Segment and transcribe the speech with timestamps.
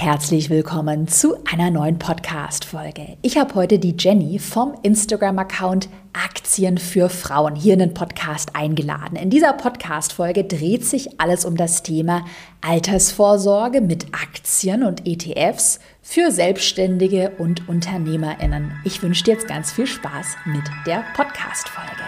[0.00, 3.16] Herzlich willkommen zu einer neuen Podcast-Folge.
[3.22, 9.16] Ich habe heute die Jenny vom Instagram-Account Aktien für Frauen hier in den Podcast eingeladen.
[9.16, 12.24] In dieser Podcast-Folge dreht sich alles um das Thema
[12.60, 18.72] Altersvorsorge mit Aktien und ETFs für Selbstständige und UnternehmerInnen.
[18.84, 22.02] Ich wünsche dir jetzt ganz viel Spaß mit der Podcast-Folge.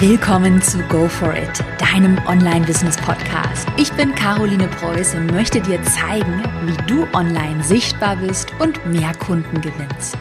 [0.00, 3.68] Willkommen zu Go For It, deinem Online-Business-Podcast.
[3.76, 9.12] Ich bin Caroline Preuß und möchte dir zeigen, wie du online sichtbar bist und mehr
[9.14, 10.16] Kunden gewinnst.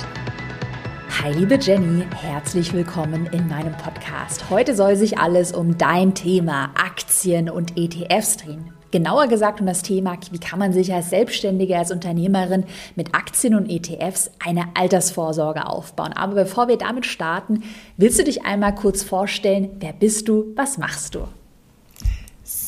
[1.21, 4.49] Hi liebe Jenny, herzlich willkommen in meinem Podcast.
[4.49, 8.78] Heute soll sich alles um dein Thema Aktien und ETFs drehen.
[8.91, 13.55] Genauer gesagt um das Thema, wie kann man sich als Selbstständige, als Unternehmerin mit Aktien
[13.55, 16.13] und ETFs eine Altersvorsorge aufbauen.
[16.13, 17.63] Aber bevor wir damit starten,
[17.97, 21.27] willst du dich einmal kurz vorstellen, wer bist du, was machst du?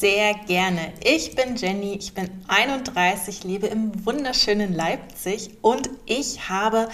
[0.02, 0.94] Sehr gerne.
[1.04, 6.88] Ich bin Jenny, ich bin 31, lebe im wunderschönen Leipzig und ich habe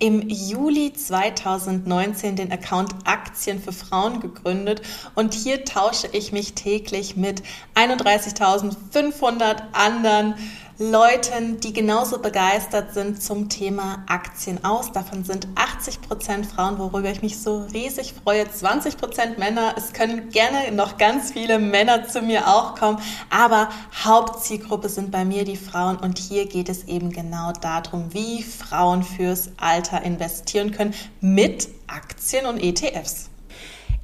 [0.00, 4.82] im Juli 2019 den Account Aktien für Frauen gegründet.
[5.14, 7.42] Und hier tausche ich mich täglich mit
[7.76, 10.34] 31.500 anderen
[10.82, 14.92] Leuten, die genauso begeistert sind zum Thema Aktien aus.
[14.92, 18.50] Davon sind 80 Prozent Frauen, worüber ich mich so riesig freue.
[18.50, 19.74] 20 Prozent Männer.
[19.76, 23.68] Es können gerne noch ganz viele Männer zu mir auch kommen, aber
[24.02, 29.02] Hauptzielgruppe sind bei mir die Frauen und hier geht es eben genau darum, wie Frauen
[29.02, 33.29] fürs Alter investieren können mit Aktien und ETFs.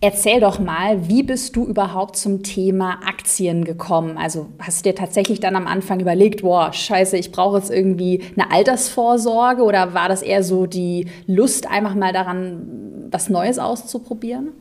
[0.02, 4.18] Erzähl doch mal, wie bist du überhaupt zum Thema Aktien gekommen?
[4.18, 8.22] Also hast du dir tatsächlich dann am Anfang überlegt, boah, scheiße, ich brauche jetzt irgendwie
[8.36, 14.52] eine Altersvorsorge oder war das eher so die Lust, einfach mal daran, was Neues auszuprobieren?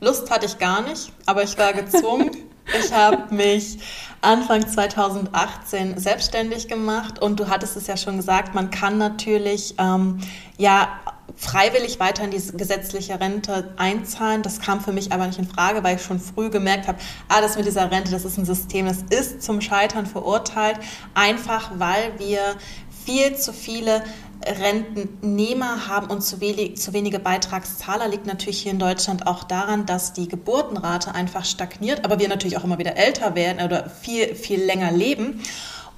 [0.00, 2.30] Lust hatte ich gar nicht, aber ich war gezwungen.
[2.78, 3.78] ich habe mich
[4.20, 10.18] Anfang 2018 selbstständig gemacht und du hattest es ja schon gesagt, man kann natürlich ähm,
[10.58, 10.88] ja
[11.38, 14.42] freiwillig weiter in diese gesetzliche Rente einzahlen.
[14.42, 16.98] Das kam für mich aber nicht in Frage, weil ich schon früh gemerkt habe,
[17.28, 20.78] ah, das mit dieser Rente, das ist ein System, das ist zum Scheitern verurteilt,
[21.14, 22.40] einfach weil wir
[23.04, 24.02] viel zu viele
[24.44, 29.86] Rentennehmer haben und zu, wenig, zu wenige Beitragszahler liegt natürlich hier in Deutschland auch daran,
[29.86, 34.34] dass die Geburtenrate einfach stagniert, aber wir natürlich auch immer wieder älter werden oder viel,
[34.34, 35.42] viel länger leben.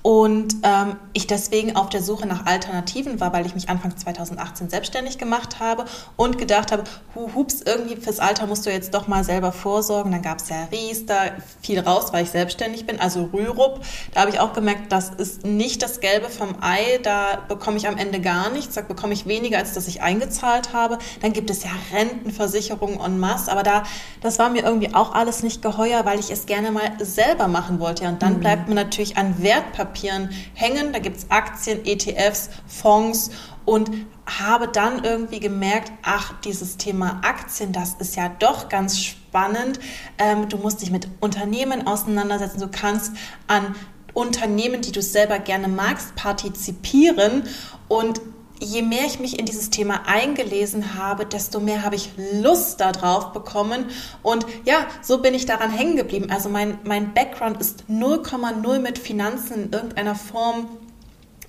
[0.03, 4.71] Und ähm, ich deswegen auf der Suche nach Alternativen war, weil ich mich Anfang 2018
[4.71, 5.84] selbstständig gemacht habe
[6.16, 6.84] und gedacht habe,
[7.15, 10.11] hu, hups, irgendwie fürs Alter musst du jetzt doch mal selber vorsorgen.
[10.12, 11.16] Dann gab es ja Ries, da
[11.61, 13.81] viel raus, weil ich selbstständig bin, also Rürup.
[14.15, 17.87] Da habe ich auch gemerkt, das ist nicht das Gelbe vom Ei, da bekomme ich
[17.87, 20.97] am Ende gar nichts, da bekomme ich weniger, als dass ich eingezahlt habe.
[21.21, 23.82] Dann gibt es ja Rentenversicherungen en masse, aber da,
[24.22, 27.81] das war mir irgendwie auch alles nicht geheuer, weil ich es gerne mal selber machen
[27.81, 28.09] wollte.
[28.09, 28.41] Und dann mhm.
[28.41, 30.92] bleibt mir natürlich an Wertpapier Wertpapieren hängen.
[30.92, 33.30] Da gibt es Aktien, ETFs, Fonds
[33.64, 33.90] und
[34.26, 39.80] habe dann irgendwie gemerkt, ach, dieses Thema Aktien, das ist ja doch ganz spannend.
[40.18, 42.60] Ähm, du musst dich mit Unternehmen auseinandersetzen.
[42.60, 43.12] Du kannst
[43.46, 43.74] an
[44.14, 47.44] Unternehmen, die du selber gerne magst, partizipieren
[47.88, 48.20] und
[48.60, 53.32] je mehr ich mich in dieses Thema eingelesen habe, desto mehr habe ich Lust darauf
[53.32, 53.87] bekommen.
[54.22, 56.31] Und ja, so bin ich daran hängen geblieben.
[56.31, 60.69] Also mein, mein Background ist 0,0 mit Finanzen in irgendeiner Form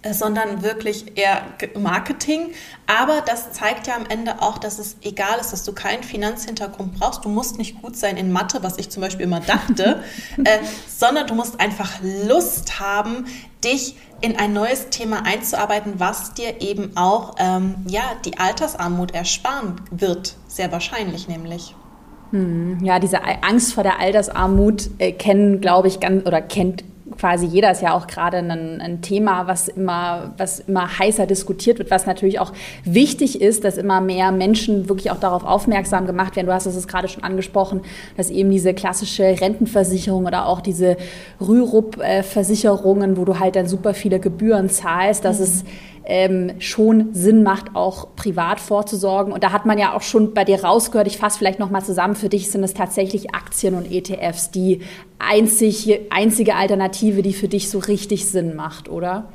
[0.10, 1.42] sondern wirklich eher
[1.78, 2.54] Marketing.
[2.88, 7.00] Aber das zeigt ja am Ende auch, dass es egal ist, dass du keinen Finanzhintergrund
[7.00, 7.24] brauchst.
[7.24, 10.04] Du musst nicht gut sein in Mathe, was ich zum Beispiel immer dachte,
[10.44, 13.26] äh, sondern du musst einfach Lust haben,
[13.64, 19.82] dich in ein neues Thema einzuarbeiten, was dir eben auch ähm, ja, die Altersarmut ersparen
[19.92, 20.36] wird.
[20.48, 21.76] Sehr wahrscheinlich nämlich.
[22.32, 26.84] Hm, ja, diese Angst vor der Altersarmut äh, kennen, glaube ich, ganz oder kennt
[27.18, 31.80] quasi jeder ist ja auch gerade ein, ein, Thema, was immer, was immer heißer diskutiert
[31.80, 36.36] wird, was natürlich auch wichtig ist, dass immer mehr Menschen wirklich auch darauf aufmerksam gemacht
[36.36, 36.48] werden.
[36.48, 37.82] Du hast es gerade schon angesprochen,
[38.18, 40.98] dass eben diese klassische Rentenversicherung oder auch diese
[41.40, 45.44] Rürup-Versicherungen, wo du halt dann super viele Gebühren zahlst, dass mhm.
[45.44, 45.64] es
[46.06, 49.34] ähm, schon Sinn macht, auch privat vorzusorgen.
[49.34, 52.16] Und da hat man ja auch schon bei dir rausgehört, ich fasse vielleicht nochmal zusammen,
[52.16, 54.82] für dich sind es tatsächlich Aktien und ETFs, die
[55.20, 59.30] einzige, einzige Alternative, die für dich so richtig Sinn macht, oder?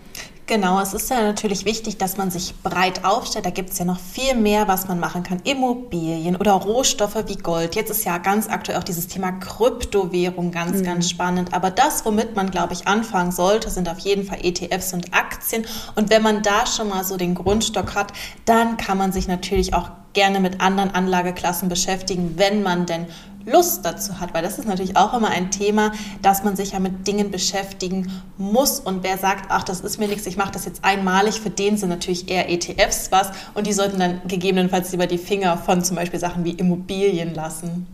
[0.49, 3.47] Genau, es ist ja natürlich wichtig, dass man sich breit aufstellt.
[3.47, 5.41] Da gibt es ja noch viel mehr, was man machen kann.
[5.43, 7.75] Immobilien oder Rohstoffe wie Gold.
[7.75, 10.85] Jetzt ist ja ganz aktuell auch dieses Thema Kryptowährung ganz, mhm.
[10.85, 11.53] ganz spannend.
[11.53, 15.67] Aber das, womit man, glaube ich, anfangen sollte, sind auf jeden Fall ETFs und Aktien.
[15.97, 18.13] Und wenn man da schon mal so den Grundstock hat,
[18.45, 23.07] dann kann man sich natürlich auch gerne mit anderen Anlageklassen beschäftigen, wenn man denn
[23.47, 26.81] Lust dazu hat, weil das ist natürlich auch immer ein Thema, dass man sich ja
[26.81, 30.65] mit Dingen beschäftigen muss und wer sagt, ach, das ist mir nichts, ich mache das
[30.65, 35.07] jetzt einmalig, für den sind natürlich eher ETFs was und die sollten dann gegebenenfalls lieber
[35.07, 37.87] die Finger von zum Beispiel Sachen wie Immobilien lassen.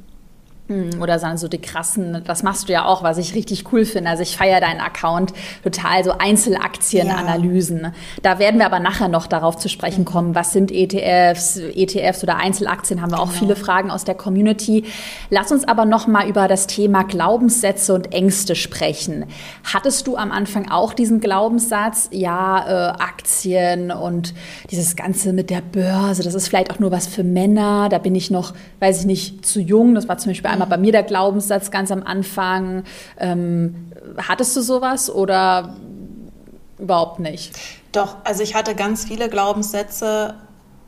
[0.69, 4.11] Hm, oder so die krassen, das machst du ja auch, was ich richtig cool finde.
[4.11, 5.33] Also ich feiere deinen Account
[5.65, 7.81] total, so Einzelaktienanalysen.
[7.81, 7.93] Ja.
[8.23, 12.37] Da werden wir aber nachher noch darauf zu sprechen kommen, was sind ETFs, ETFs oder
[12.37, 13.39] Einzelaktien, haben wir auch genau.
[13.41, 14.85] viele Fragen aus der Community.
[15.31, 19.27] Lass uns aber noch mal über das Thema Glaubenssätze und Ängste sprechen.
[19.65, 24.33] Hattest du am Anfang auch diesen Glaubenssatz, ja, äh, Aktien und
[24.71, 28.15] dieses Ganze mit der Börse, das ist vielleicht auch nur was für Männer, da bin
[28.15, 31.03] ich noch, weiß ich nicht, zu jung, das war zum Beispiel einmal bei mir der
[31.03, 32.85] Glaubenssatz ganz am Anfang.
[33.19, 35.75] Ähm, hattest du sowas oder
[36.79, 37.59] überhaupt nicht?
[37.93, 40.35] Doch, also ich hatte ganz viele Glaubenssätze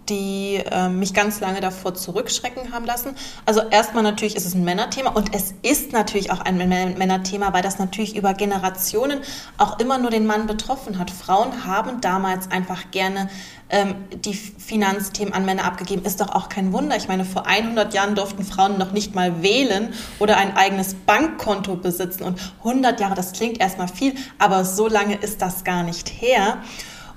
[0.08, 3.14] die äh, mich ganz lange davor zurückschrecken haben lassen.
[3.46, 7.62] Also erstmal natürlich ist es ein Männerthema und es ist natürlich auch ein Männerthema, weil
[7.62, 9.20] das natürlich über Generationen
[9.58, 11.10] auch immer nur den Mann betroffen hat.
[11.10, 13.30] Frauen haben damals einfach gerne
[13.70, 16.04] ähm, die Finanzthemen an Männer abgegeben.
[16.04, 16.96] Ist doch auch kein Wunder.
[16.96, 21.76] Ich meine, vor 100 Jahren durften Frauen noch nicht mal wählen oder ein eigenes Bankkonto
[21.76, 26.08] besitzen und 100 Jahre, das klingt erstmal viel, aber so lange ist das gar nicht
[26.08, 26.58] her.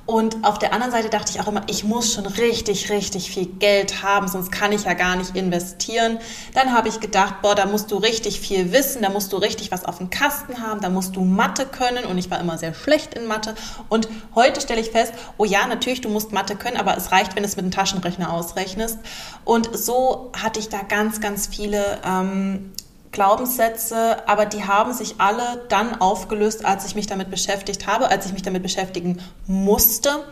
[0.07, 3.45] Und auf der anderen Seite dachte ich auch immer, ich muss schon richtig, richtig viel
[3.45, 6.17] Geld haben, sonst kann ich ja gar nicht investieren.
[6.53, 9.69] Dann habe ich gedacht, boah, da musst du richtig viel wissen, da musst du richtig
[9.69, 12.05] was auf dem Kasten haben, da musst du Mathe können.
[12.05, 13.53] Und ich war immer sehr schlecht in Mathe.
[13.89, 17.35] Und heute stelle ich fest, oh ja, natürlich, du musst Mathe können, aber es reicht,
[17.35, 18.99] wenn du es mit einem Taschenrechner ausrechnest.
[19.43, 22.71] Und so hatte ich da ganz, ganz viele ähm,
[23.11, 28.25] Glaubenssätze, aber die haben sich alle dann aufgelöst, als ich mich damit beschäftigt habe, als
[28.25, 30.25] ich mich damit beschäftigen musste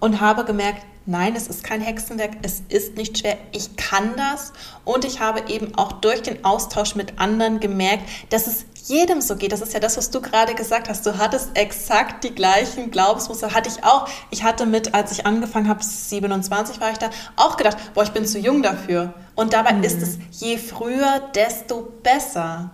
[0.00, 4.52] und habe gemerkt, nein, es ist kein Hexenwerk, es ist nicht schwer, ich kann das.
[4.84, 9.36] Und ich habe eben auch durch den Austausch mit anderen gemerkt, dass es jedem so
[9.36, 9.52] geht.
[9.52, 11.06] Das ist ja das, was du gerade gesagt hast.
[11.06, 14.08] Du hattest exakt die gleichen Glaubensmuster, hatte ich auch.
[14.30, 18.12] Ich hatte mit, als ich angefangen habe, 27 war ich da, auch gedacht, boah, ich
[18.12, 19.14] bin zu jung dafür.
[19.34, 19.84] Und dabei mhm.
[19.84, 22.70] ist es je früher, desto besser.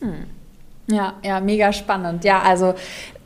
[0.00, 0.26] Mhm.
[0.86, 2.24] Ja, ja, mega spannend.
[2.24, 2.74] Ja, also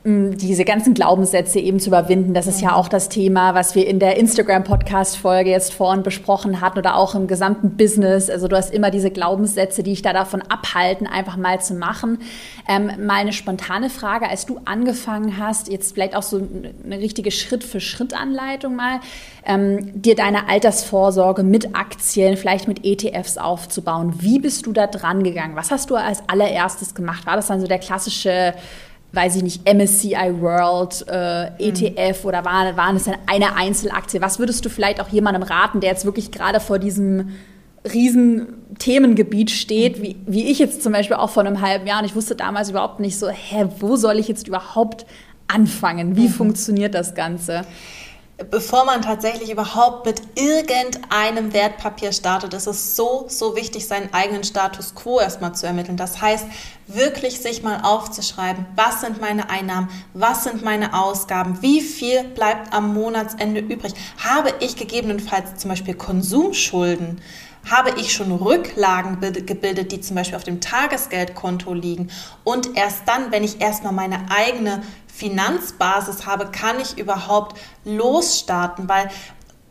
[0.05, 2.33] diese ganzen Glaubenssätze eben zu überwinden.
[2.33, 6.77] Das ist ja auch das Thema, was wir in der Instagram-Podcast-Folge jetzt vorhin besprochen hatten
[6.77, 8.29] oder auch im gesamten Business.
[8.29, 12.19] Also du hast immer diese Glaubenssätze, die dich da davon abhalten, einfach mal zu machen.
[12.67, 16.45] Ähm, mal eine spontane Frage, als du angefangen hast, jetzt vielleicht auch so
[16.83, 18.99] eine richtige Schritt-für-Schritt-Anleitung mal,
[19.45, 24.15] ähm, dir deine Altersvorsorge mit Aktien, vielleicht mit ETFs aufzubauen.
[24.19, 25.55] Wie bist du da dran gegangen?
[25.55, 27.25] Was hast du als allererstes gemacht?
[27.25, 28.53] War das dann so der klassische
[29.13, 32.29] weiß ich nicht, MSCI World, äh, ETF mhm.
[32.29, 34.19] oder waren, waren es dann eine Einzelaktie?
[34.21, 37.29] Was würdest du vielleicht auch jemandem raten, der jetzt wirklich gerade vor diesem
[37.93, 42.05] riesen Themengebiet steht, wie, wie ich jetzt zum Beispiel auch vor einem halben Jahr und
[42.05, 45.05] ich wusste damals überhaupt nicht so, hä, wo soll ich jetzt überhaupt
[45.47, 46.15] anfangen?
[46.15, 46.33] Wie mhm.
[46.33, 47.65] funktioniert das Ganze?
[48.49, 54.43] Bevor man tatsächlich überhaupt mit irgendeinem Wertpapier startet, ist es so, so wichtig, seinen eigenen
[54.43, 55.97] Status quo erstmal zu ermitteln.
[55.97, 56.45] Das heißt,
[56.87, 62.73] wirklich sich mal aufzuschreiben, was sind meine Einnahmen, was sind meine Ausgaben, wie viel bleibt
[62.73, 63.93] am Monatsende übrig.
[64.23, 67.21] Habe ich gegebenenfalls zum Beispiel Konsumschulden?
[67.69, 72.09] habe ich schon Rücklagen gebildet, die zum Beispiel auf dem Tagesgeldkonto liegen.
[72.43, 74.83] Und erst dann, wenn ich erstmal meine eigene
[75.15, 79.09] Finanzbasis habe, kann ich überhaupt losstarten, weil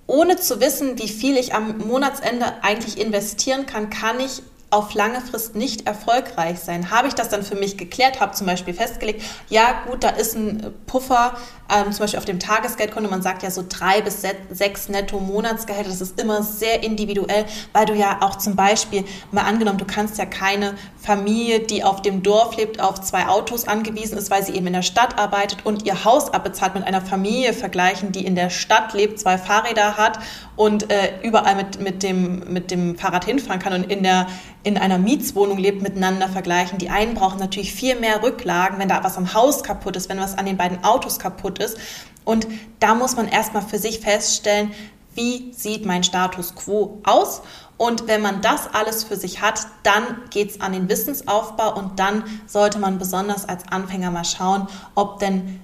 [0.07, 5.21] ohne zu wissen, wie viel ich am Monatsende eigentlich investieren kann, kann ich auf lange
[5.21, 6.91] Frist nicht erfolgreich sein.
[6.91, 10.35] Habe ich das dann für mich geklärt, habe zum Beispiel festgelegt, ja gut, da ist
[10.35, 11.37] ein Puffer,
[11.73, 15.91] ähm, zum Beispiel auf dem Tagesgeldkonto, man sagt ja so drei bis sechs netto Monatsgehälter,
[15.91, 20.19] das ist immer sehr individuell, weil du ja auch zum Beispiel, mal angenommen, du kannst
[20.19, 24.53] ja keine Familie, die auf dem Dorf lebt, auf zwei Autos angewiesen ist, weil sie
[24.53, 28.37] eben in der Stadt arbeitet und ihr Haus abbezahlt mit einer Familie vergleichen, die in
[28.37, 30.19] der Stadt lebt, zwei Fahrräder hat
[30.63, 34.29] und äh, überall mit, mit, dem, mit dem Fahrrad hinfahren kann und in, der,
[34.63, 36.79] in einer Mietswohnung lebt, miteinander vergleichen.
[36.79, 40.21] Die einen brauchen natürlich viel mehr Rücklagen, wenn da was am Haus kaputt ist, wenn
[40.21, 41.79] was an den beiden Autos kaputt ist.
[42.25, 42.47] Und
[42.79, 44.71] da muss man erstmal für sich feststellen,
[45.17, 47.43] wie sieht mein Status quo aus?
[47.77, 51.99] Und wenn man das alles für sich hat, dann geht es an den Wissensaufbau und
[51.99, 55.59] dann sollte man besonders als Anfänger mal schauen, ob denn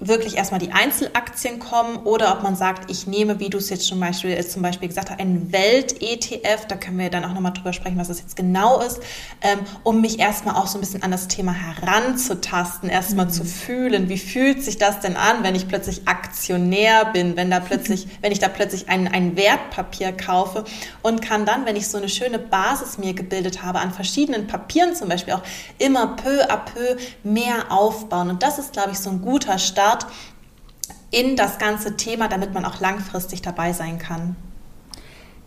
[0.00, 3.86] wirklich erstmal die Einzelaktien kommen oder ob man sagt, ich nehme, wie du es jetzt
[3.86, 7.52] zum Beispiel, äh, zum Beispiel gesagt hast, einen Welt-ETF, da können wir dann auch nochmal
[7.52, 9.00] drüber sprechen, was das jetzt genau ist,
[9.40, 13.30] ähm, um mich erstmal auch so ein bisschen an das Thema heranzutasten, erstmal mhm.
[13.30, 17.60] zu fühlen, wie fühlt sich das denn an, wenn ich plötzlich Aktionär bin, wenn da
[17.60, 20.64] plötzlich, wenn ich da plötzlich ein, ein Wertpapier kaufe
[21.02, 24.94] und kann dann, wenn ich so eine schöne Basis mir gebildet habe, an verschiedenen Papieren
[24.96, 25.42] zum Beispiel auch
[25.78, 28.28] immer peu à peu mehr aufbauen.
[28.28, 30.06] Und das ist, glaube ich, so ein guter Start, Start
[31.10, 34.34] in das ganze Thema, damit man auch langfristig dabei sein kann.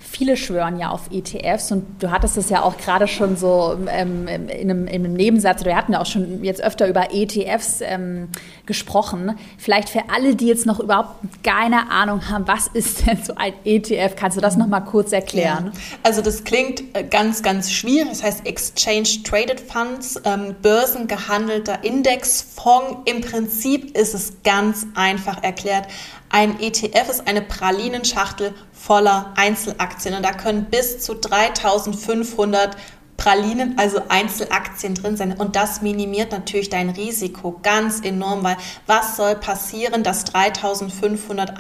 [0.10, 4.28] Viele schwören ja auf ETFs und du hattest es ja auch gerade schon so ähm,
[4.28, 8.30] in, einem, in, einem, Nebensatz, wir hatten ja auch schon jetzt öfter über ETFs ähm,
[8.66, 9.38] gesprochen.
[9.58, 13.54] Vielleicht für alle, die jetzt noch überhaupt keine Ahnung haben, was ist denn so ein
[13.66, 14.16] ETF?
[14.16, 15.72] Kannst du das noch mal kurz erklären?
[15.74, 15.82] Ja.
[16.04, 18.10] Also das klingt äh, ganz, ganz schwierig.
[18.10, 22.98] Das heißt Exchange Traded Funds, ähm, börsengehandelter Indexfonds.
[23.06, 25.88] Im Prinzip ist es ganz einfach erklärt.
[26.30, 32.76] Ein ETF ist eine Pralinenschachtel voller Einzelaktien und da können bis zu 3500
[33.18, 35.34] Pralinen, also Einzelaktien drin sein.
[35.34, 41.56] Und das minimiert natürlich dein Risiko ganz enorm, weil was soll passieren, dass 3500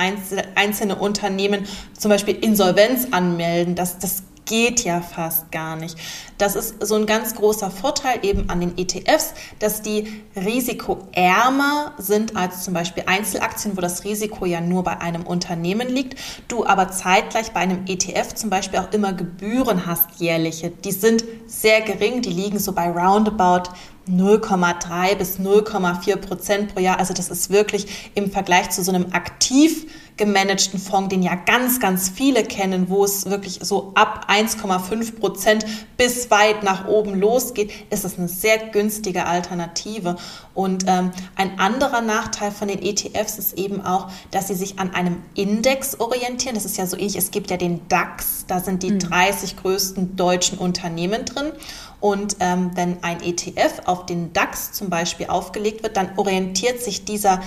[0.56, 1.66] einzelne Unternehmen
[1.98, 3.74] zum Beispiel Insolvenz anmelden?
[3.76, 5.98] Das, das geht ja fast gar nicht.
[6.40, 12.36] Das ist so ein ganz großer Vorteil eben an den ETFs, dass die risikoärmer sind
[12.36, 16.18] als zum Beispiel Einzelaktien, wo das Risiko ja nur bei einem Unternehmen liegt.
[16.48, 20.72] Du aber zeitgleich bei einem ETF zum Beispiel auch immer Gebühren hast, jährliche.
[20.72, 23.70] Die sind sehr gering, die liegen so bei roundabout
[24.10, 27.00] 0,3 bis 0,4 Prozent pro Jahr.
[27.00, 29.88] Also das ist wirklich im Vergleich zu so einem aktiv
[30.18, 35.66] gemanagten Fonds, den ja ganz, ganz viele kennen, wo es wirklich so ab 1,5 Prozent
[35.96, 40.18] bis weit nach oben losgeht, ist es eine sehr günstige Alternative.
[40.54, 44.94] Und ähm, ein anderer Nachteil von den ETFs ist eben auch, dass sie sich an
[44.94, 46.56] einem Index orientieren.
[46.56, 49.00] Das ist ja so ähnlich, es gibt ja den DAX, da sind die mhm.
[49.00, 51.52] 30 größten deutschen Unternehmen drin.
[52.00, 57.06] Und ähm, wenn ein ETF auf den DAX zum Beispiel aufgelegt wird, dann orientiert sich
[57.06, 57.42] dieser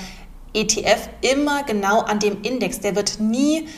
[0.54, 2.80] ETF immer genau an dem Index.
[2.80, 3.68] Der wird nie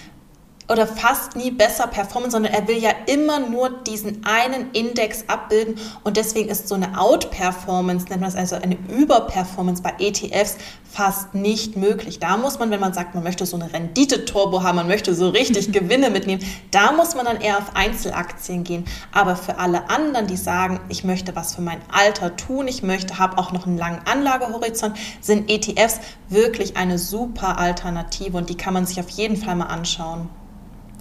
[0.69, 5.78] oder fast nie besser performen, sondern er will ja immer nur diesen einen Index abbilden
[6.04, 10.57] und deswegen ist so eine Outperformance, nennt man es also eine Überperformance bei ETFs
[10.92, 12.19] fast nicht möglich.
[12.19, 15.31] Da muss man, wenn man sagt, man möchte so eine Rendite-Turbo haben, man möchte so
[15.31, 18.85] richtig Gewinne mitnehmen, da muss man dann eher auf Einzelaktien gehen.
[19.11, 23.19] Aber für alle anderen, die sagen, ich möchte was für mein Alter tun, ich möchte,
[23.19, 28.75] habe auch noch einen langen Anlagehorizont, sind ETFs wirklich eine super Alternative und die kann
[28.75, 30.28] man sich auf jeden Fall mal anschauen.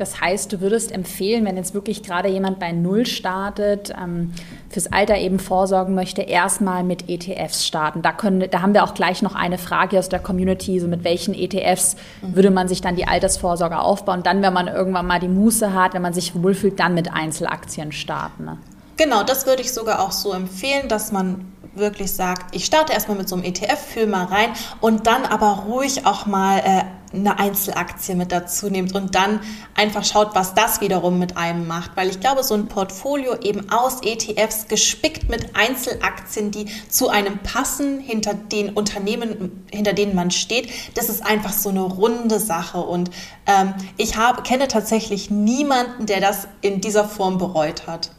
[0.01, 4.33] Das heißt, du würdest empfehlen, wenn jetzt wirklich gerade jemand bei Null startet, ähm,
[4.67, 8.01] fürs Alter eben vorsorgen möchte, erstmal mit ETFs starten.
[8.01, 11.03] Da, können, da haben wir auch gleich noch eine Frage aus der Community, so mit
[11.03, 12.35] welchen ETFs mhm.
[12.35, 14.23] würde man sich dann die Altersvorsorge aufbauen.
[14.23, 17.91] Dann, wenn man irgendwann mal die Muße hat, wenn man sich wohlfühlt, dann mit Einzelaktien
[17.91, 18.45] starten.
[18.45, 18.57] Ne?
[18.97, 23.17] Genau, das würde ich sogar auch so empfehlen, dass man wirklich sagt, ich starte erstmal
[23.17, 24.49] mit so einem ETF, fühle mal rein
[24.81, 29.41] und dann aber ruhig auch mal äh, eine Einzelaktie mit dazu nehmt und dann
[29.75, 31.91] einfach schaut, was das wiederum mit einem macht.
[31.95, 37.39] Weil ich glaube, so ein Portfolio eben aus ETFs gespickt mit Einzelaktien, die zu einem
[37.39, 42.79] passen, hinter den Unternehmen, hinter denen man steht, das ist einfach so eine runde Sache.
[42.79, 43.11] Und
[43.45, 48.11] ähm, ich habe, kenne tatsächlich niemanden, der das in dieser Form bereut hat.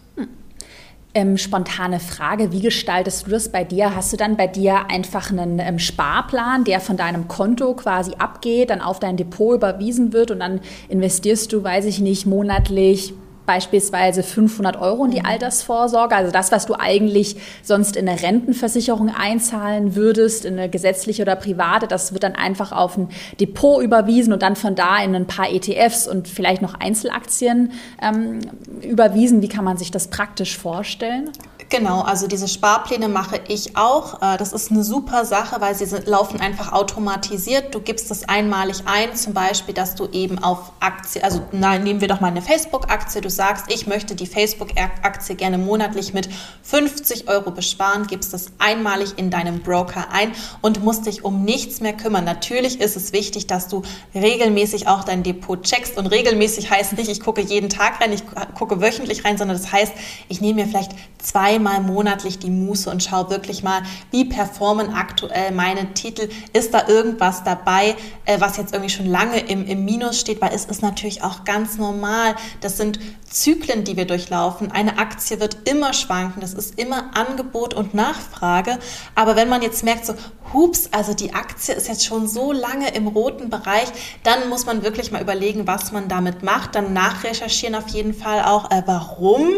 [1.14, 3.94] Ähm, spontane Frage, wie gestaltest du das bei dir?
[3.94, 8.70] Hast du dann bei dir einfach einen ähm, Sparplan, der von deinem Konto quasi abgeht,
[8.70, 13.12] dann auf dein Depot überwiesen wird und dann investierst du, weiß ich nicht, monatlich
[13.46, 15.26] beispielsweise 500 Euro in die mhm.
[15.26, 21.22] Altersvorsorge, also das, was du eigentlich sonst in eine Rentenversicherung einzahlen würdest, in eine gesetzliche
[21.22, 23.08] oder private, das wird dann einfach auf ein
[23.40, 28.40] Depot überwiesen und dann von da in ein paar ETFs und vielleicht noch Einzelaktien ähm,
[28.80, 29.42] überwiesen.
[29.42, 31.30] Wie kann man sich das praktisch vorstellen?
[31.72, 34.20] Genau, also diese Sparpläne mache ich auch.
[34.20, 37.74] Äh, das ist eine super Sache, weil sie laufen einfach automatisiert.
[37.74, 42.02] Du gibst es einmalig ein, zum Beispiel, dass du eben auf Aktie, also nein, nehmen
[42.02, 43.22] wir doch mal eine Facebook-Aktie.
[43.22, 46.28] Du sagst, ich möchte die Facebook-Aktie gerne monatlich mit
[46.62, 51.80] 50 Euro besparen, gibst das einmalig in deinem Broker ein und musst dich um nichts
[51.80, 52.24] mehr kümmern.
[52.24, 53.82] Natürlich ist es wichtig, dass du
[54.14, 58.24] regelmäßig auch dein Depot checkst und regelmäßig heißt nicht, ich gucke jeden Tag rein, ich
[58.54, 59.92] gucke wöchentlich rein, sondern das heißt,
[60.28, 64.94] ich nehme mir vielleicht zwei einmal monatlich die Muße und schaue wirklich mal, wie performen
[64.94, 66.28] aktuell meine Titel.
[66.52, 67.94] Ist da irgendwas dabei,
[68.24, 70.40] äh, was jetzt irgendwie schon lange im, im Minus steht?
[70.40, 72.34] Weil es ist natürlich auch ganz normal.
[72.60, 72.98] Das sind
[73.32, 74.70] Zyklen, die wir durchlaufen.
[74.70, 76.40] Eine Aktie wird immer schwanken.
[76.40, 78.78] Das ist immer Angebot und Nachfrage.
[79.14, 80.14] Aber wenn man jetzt merkt, so,
[80.52, 83.88] hups, also die Aktie ist jetzt schon so lange im roten Bereich,
[84.22, 86.74] dann muss man wirklich mal überlegen, was man damit macht.
[86.74, 89.48] Dann nachrecherchieren auf jeden Fall auch, äh, warum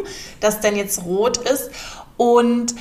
[0.41, 1.71] das denn jetzt rot ist.
[2.17, 2.75] Und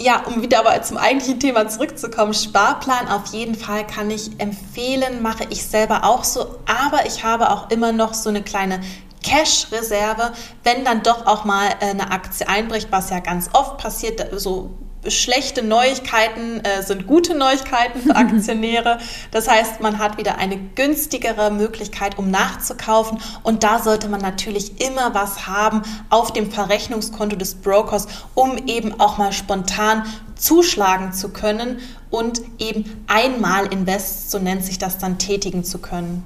[0.00, 5.22] ja, um wieder aber zum eigentlichen Thema zurückzukommen, Sparplan auf jeden Fall kann ich empfehlen,
[5.22, 8.80] mache ich selber auch so, aber ich habe auch immer noch so eine kleine
[9.22, 10.32] Cash-Reserve,
[10.64, 14.70] wenn dann doch auch mal äh, eine Aktie einbricht, was ja ganz oft passiert, so
[15.06, 18.98] schlechte Neuigkeiten äh, sind gute Neuigkeiten für Aktionäre.
[19.30, 23.18] Das heißt, man hat wieder eine günstigere Möglichkeit, um nachzukaufen.
[23.42, 28.98] Und da sollte man natürlich immer was haben auf dem Verrechnungskonto des Brokers, um eben
[29.00, 31.78] auch mal spontan zuschlagen zu können
[32.10, 36.24] und eben einmal Invest, so nennt sich das dann, tätigen zu können.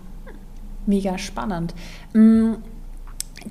[0.87, 1.75] Mega spannend.
[2.13, 2.55] Mm,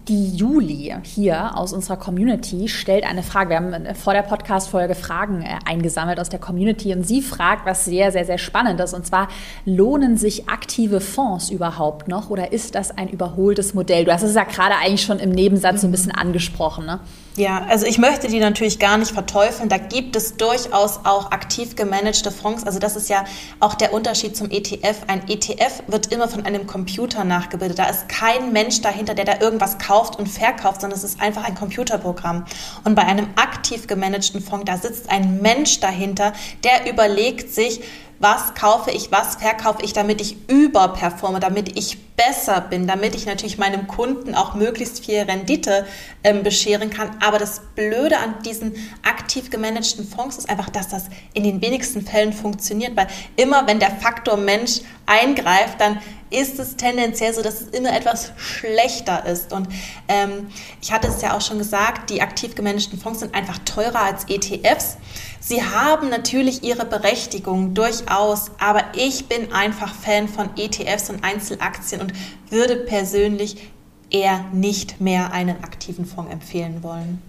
[0.08, 3.50] die Juli hier aus unserer Community stellt eine Frage.
[3.50, 7.86] Wir haben vor der Podcast-Folge Fragen äh, eingesammelt aus der Community und sie fragt, was
[7.86, 8.94] sehr, sehr, sehr spannend ist.
[8.94, 9.28] Und zwar,
[9.66, 14.06] lohnen sich aktive Fonds überhaupt noch oder ist das ein überholtes Modell?
[14.06, 16.86] Du hast es ja gerade eigentlich schon im Nebensatz so ein bisschen angesprochen.
[16.86, 17.00] Ne?
[17.38, 19.70] Ja, also ich möchte die natürlich gar nicht verteufeln.
[19.70, 22.66] Da gibt es durchaus auch aktiv gemanagte Fonds.
[22.66, 23.24] Also das ist ja
[23.62, 25.04] auch der Unterschied zum ETF.
[25.08, 27.80] Ein ETF wird immer von einem Computer nachgebildet.
[27.80, 31.46] Da ist kein Mensch dahinter, der da irgendwas kauft und verkauft, sondern es ist einfach
[31.46, 32.44] ein Computerprogramm.
[32.84, 36.34] Und bei einem aktiv gemanagten Fonds, da sitzt ein Mensch dahinter,
[36.66, 37.80] der überlegt sich,
[38.20, 41.98] was kaufe ich, was verkaufe ich, damit ich überperforme, damit ich
[42.28, 45.86] besser bin, damit ich natürlich meinem Kunden auch möglichst viel Rendite
[46.24, 47.18] ähm, bescheren kann.
[47.22, 52.02] Aber das Blöde an diesen aktiv gemanagten Fonds ist einfach, dass das in den wenigsten
[52.02, 56.00] Fällen funktioniert, weil immer wenn der Faktor Mensch eingreift, dann
[56.32, 59.52] ist es tendenziell so, dass es immer etwas schlechter ist.
[59.52, 59.68] Und
[60.08, 60.48] ähm,
[60.82, 64.26] ich hatte es ja auch schon gesagt, die aktiv gemanagten Fonds sind einfach teurer als
[64.30, 64.98] ETFs.
[65.42, 72.00] Sie haben natürlich ihre Berechtigung durchaus, aber ich bin einfach Fan von ETFs und Einzelaktien
[72.00, 72.11] und
[72.50, 73.72] würde persönlich
[74.10, 77.22] eher nicht mehr einen aktiven Fonds empfehlen wollen.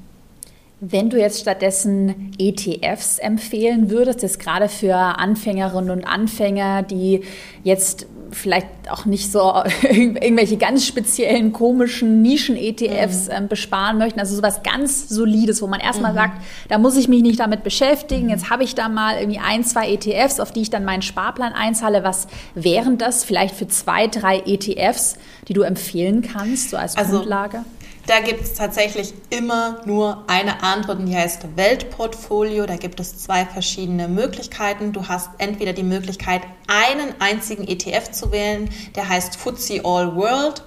[0.84, 7.20] Wenn du jetzt stattdessen ETFs empfehlen würdest, ist gerade für Anfängerinnen und Anfänger, die
[7.62, 13.32] jetzt vielleicht auch nicht so irgendwelche ganz speziellen, komischen Nischen-ETFs mhm.
[13.32, 14.18] ähm, besparen möchten.
[14.18, 16.16] Also sowas ganz Solides, wo man erstmal mhm.
[16.16, 18.28] sagt, da muss ich mich nicht damit beschäftigen.
[18.28, 21.52] Jetzt habe ich da mal irgendwie ein, zwei ETFs, auf die ich dann meinen Sparplan
[21.52, 22.02] einzahle.
[22.02, 27.18] Was wären das vielleicht für zwei, drei ETFs, die du empfehlen kannst, so als also,
[27.18, 27.64] Grundlage?
[28.06, 32.66] Da gibt es tatsächlich immer nur eine Antwort und die heißt Weltportfolio.
[32.66, 34.92] Da gibt es zwei verschiedene Möglichkeiten.
[34.92, 40.64] Du hast entweder die Möglichkeit, einen einzigen ETF zu wählen, der heißt FTSE All World.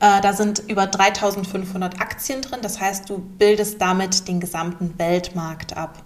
[0.00, 2.60] Äh, da sind über 3500 Aktien drin.
[2.60, 6.02] Das heißt, du bildest damit den gesamten Weltmarkt ab.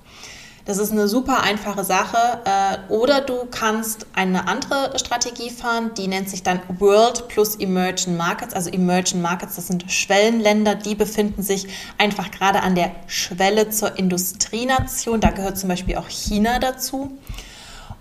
[0.65, 2.17] Das ist eine super einfache Sache.
[2.45, 8.17] Äh, oder du kannst eine andere Strategie fahren, die nennt sich dann World plus Emerging
[8.17, 8.55] Markets.
[8.55, 11.69] Also Emerging Markets, das sind Schwellenländer, die befinden sich
[11.99, 15.21] einfach gerade an der Schwelle zur Industrienation.
[15.21, 17.19] Da gehört zum Beispiel auch China dazu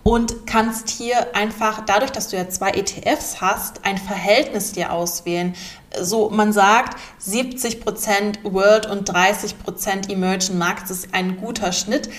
[0.04, 5.56] und kannst hier einfach, dadurch, dass du ja zwei ETFs hast, ein Verhältnis dir auswählen.
[6.02, 12.10] So, man sagt, 70% World und 30% Emerging Markets ist ein guter Schnitt.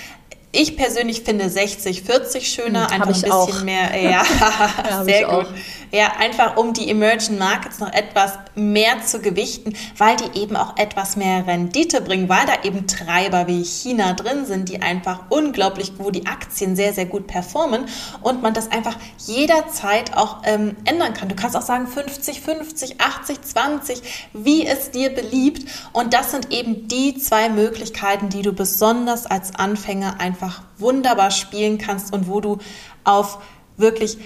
[0.53, 3.63] Ich persönlich finde 60, 40 schöner, hm, einfach ein bisschen auch.
[3.63, 3.91] mehr.
[4.01, 5.47] Ja, ja sehr gut.
[5.47, 5.53] Auch.
[5.93, 10.77] Ja, einfach um die Emerging Markets noch etwas mehr zu gewichten, weil die eben auch
[10.77, 15.93] etwas mehr Rendite bringen, weil da eben Treiber wie China drin sind, die einfach unglaublich,
[15.99, 17.87] wo die Aktien sehr, sehr gut performen
[18.23, 21.29] und man das einfach jederzeit auch ähm, ändern kann.
[21.29, 25.69] Du kannst auch sagen 50, 50, 80, 20, wie es dir beliebt.
[25.93, 30.40] Und das sind eben die zwei Möglichkeiten, die du besonders als Anfänger einfach
[30.79, 32.59] wunderbar spielen kannst und wo du
[33.05, 33.43] auf
[33.77, 34.19] wirklich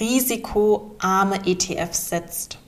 [0.00, 2.58] risikoarme ETFs setzt.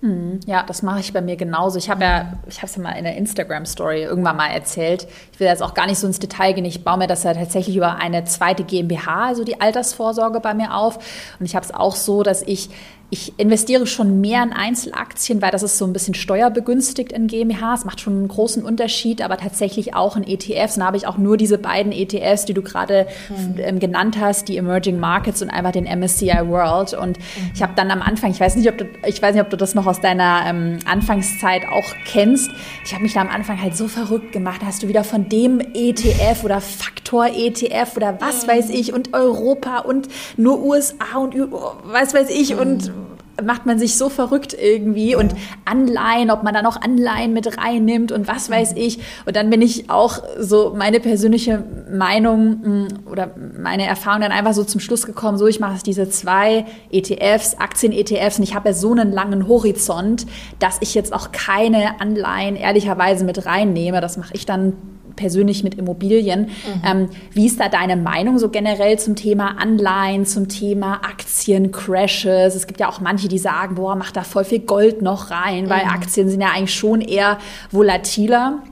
[0.00, 1.76] Hm, ja, das mache ich bei mir genauso.
[1.76, 5.06] Ich habe ja, ich habe es ja mal in der Instagram-Story irgendwann mal erzählt.
[5.32, 6.64] Ich will jetzt auch gar nicht so ins Detail gehen.
[6.64, 10.74] Ich baue mir das ja tatsächlich über eine zweite GmbH, also die Altersvorsorge bei mir
[10.74, 10.96] auf.
[11.38, 12.70] Und ich habe es auch so, dass ich
[13.12, 17.74] ich investiere schon mehr in Einzelaktien, weil das ist so ein bisschen steuerbegünstigt in GmbH.
[17.74, 20.76] Es macht schon einen großen Unterschied, aber tatsächlich auch in ETFs.
[20.76, 23.80] Und da habe ich auch nur diese beiden ETFs, die du gerade mhm.
[23.80, 26.94] genannt hast, die Emerging Markets und einfach den MSCI World.
[26.94, 27.50] Und mhm.
[27.52, 29.56] ich habe dann am Anfang, ich weiß nicht, ob du, ich weiß nicht, ob du
[29.56, 32.48] das noch aus deiner ähm, Anfangszeit auch kennst.
[32.84, 34.62] Ich habe mich da am Anfang halt so verrückt gemacht.
[34.62, 38.50] Da hast du wieder von dem ETF oder Faktor ETF oder was mhm.
[38.52, 41.34] weiß ich und Europa und nur USA und
[41.82, 42.99] was weiß ich und mhm
[43.42, 48.12] macht man sich so verrückt irgendwie und Anleihen, ob man da noch Anleihen mit reinnimmt
[48.12, 48.98] und was weiß ich.
[49.26, 54.52] Und dann bin ich auch so meine persönliche Meinung hm, oder meine Erfahrung dann einfach
[54.52, 58.70] so zum Schluss gekommen, so ich mache es diese zwei ETFs, Aktien-ETFs und ich habe
[58.70, 60.26] ja so einen langen Horizont,
[60.58, 64.00] dass ich jetzt auch keine Anleihen ehrlicherweise mit reinnehme.
[64.00, 64.74] Das mache ich dann
[65.16, 66.42] persönlich mit Immobilien.
[66.42, 66.82] Mhm.
[66.84, 72.54] Ähm, wie ist da deine Meinung so generell zum Thema Anleihen, zum Thema Aktien, Crashes?
[72.54, 75.68] Es gibt ja auch manche, die sagen, boah, mach da voll viel Gold noch rein,
[75.68, 75.90] weil mhm.
[75.90, 77.38] Aktien sind ja eigentlich schon eher
[77.70, 78.62] volatiler.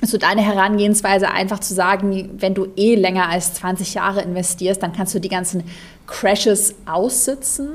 [0.00, 4.82] Ist so deine Herangehensweise einfach zu sagen, wenn du eh länger als 20 Jahre investierst,
[4.82, 5.64] dann kannst du die ganzen
[6.06, 7.70] Crashes aussitzen?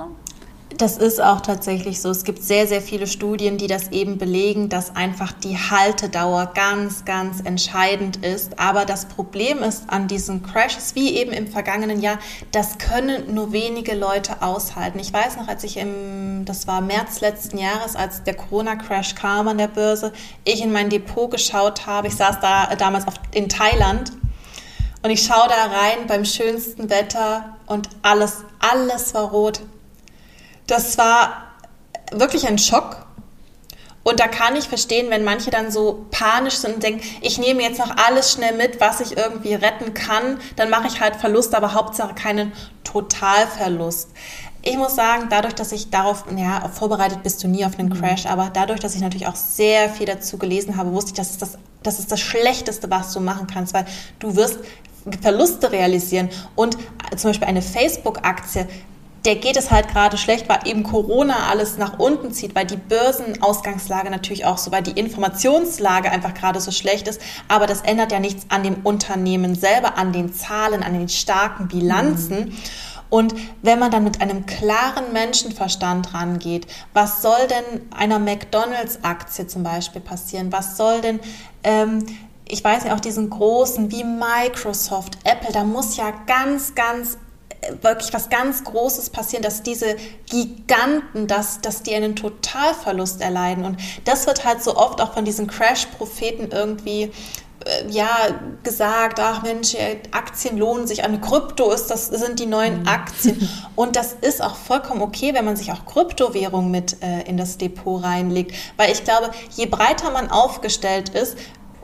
[0.80, 2.10] Das ist auch tatsächlich so.
[2.10, 7.04] Es gibt sehr, sehr viele Studien, die das eben belegen, dass einfach die Haltedauer ganz,
[7.04, 8.58] ganz entscheidend ist.
[8.58, 12.18] Aber das Problem ist an diesen Crashes, wie eben im vergangenen Jahr,
[12.54, 15.00] das können nur wenige Leute aushalten.
[15.00, 19.50] Ich weiß noch, als ich im, das war März letzten Jahres, als der Corona-Crash kam
[19.50, 20.14] an der Börse,
[20.46, 22.08] ich in mein Depot geschaut habe.
[22.08, 24.14] Ich saß da damals auf, in Thailand
[25.04, 29.60] und ich schaue da rein beim schönsten Wetter und alles, alles war rot
[30.70, 31.50] das war
[32.12, 33.06] wirklich ein Schock.
[34.04, 37.62] Und da kann ich verstehen, wenn manche dann so panisch sind und denken, ich nehme
[37.62, 41.54] jetzt noch alles schnell mit, was ich irgendwie retten kann, dann mache ich halt Verlust,
[41.54, 42.54] aber Hauptsache keinen
[42.86, 44.10] Totalverlust.
[44.62, 48.00] Ich muss sagen, dadurch, dass ich darauf, ja, vorbereitet bist du nie auf einen mhm.
[48.00, 51.38] Crash, aber dadurch, dass ich natürlich auch sehr viel dazu gelesen habe, wusste ich, dass
[51.38, 53.86] das, das ist das Schlechteste, was du machen kannst, weil
[54.20, 54.60] du wirst
[55.22, 56.30] Verluste realisieren.
[56.56, 56.78] Und
[57.16, 58.68] zum Beispiel eine Facebook-Aktie,
[59.26, 62.78] der geht es halt gerade schlecht, weil eben Corona alles nach unten zieht, weil die
[62.78, 67.22] Börsenausgangslage natürlich auch so, weil die Informationslage einfach gerade so schlecht ist.
[67.48, 71.68] Aber das ändert ja nichts an dem Unternehmen selber, an den Zahlen, an den starken
[71.68, 72.50] Bilanzen.
[72.50, 72.58] Mhm.
[73.10, 79.64] Und wenn man dann mit einem klaren Menschenverstand rangeht, was soll denn einer McDonalds-Aktie zum
[79.64, 80.52] Beispiel passieren?
[80.52, 81.20] Was soll denn,
[81.64, 82.06] ähm,
[82.48, 87.18] ich weiß ja auch diesen großen wie Microsoft, Apple, da muss ja ganz, ganz
[87.82, 89.96] wirklich was ganz Großes passieren, dass diese
[90.30, 93.66] Giganten, dass, dass die einen Totalverlust erleiden.
[93.66, 97.12] Und das wird halt so oft auch von diesen Crash-Propheten irgendwie
[97.66, 98.08] äh, ja,
[98.64, 99.76] gesagt, ach Mensch,
[100.12, 101.20] Aktien lohnen sich an.
[101.20, 102.88] Krypto ist, das sind die neuen mhm.
[102.88, 103.50] Aktien.
[103.76, 107.58] Und das ist auch vollkommen okay, wenn man sich auch Kryptowährung mit äh, in das
[107.58, 108.56] Depot reinlegt.
[108.78, 111.38] Weil ich glaube, je breiter man aufgestellt ist,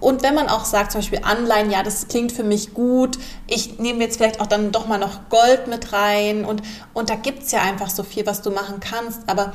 [0.06, 3.80] und wenn man auch sagt, zum Beispiel Anleihen, ja, das klingt für mich gut, ich
[3.80, 6.62] nehme jetzt vielleicht auch dann doch mal noch Gold mit rein und,
[6.94, 9.54] und da gibt es ja einfach so viel, was du machen kannst, aber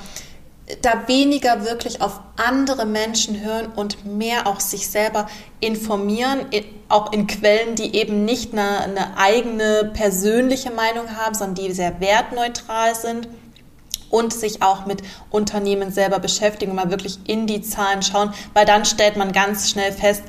[0.83, 5.29] da weniger wirklich auf andere Menschen hören und mehr auch sich selber
[5.61, 6.47] informieren,
[6.89, 12.01] auch in Quellen, die eben nicht eine, eine eigene persönliche Meinung haben, sondern die sehr
[12.01, 13.29] wertneutral sind
[14.11, 18.67] und sich auch mit Unternehmen selber beschäftigen und mal wirklich in die Zahlen schauen, weil
[18.67, 20.23] dann stellt man ganz schnell fest,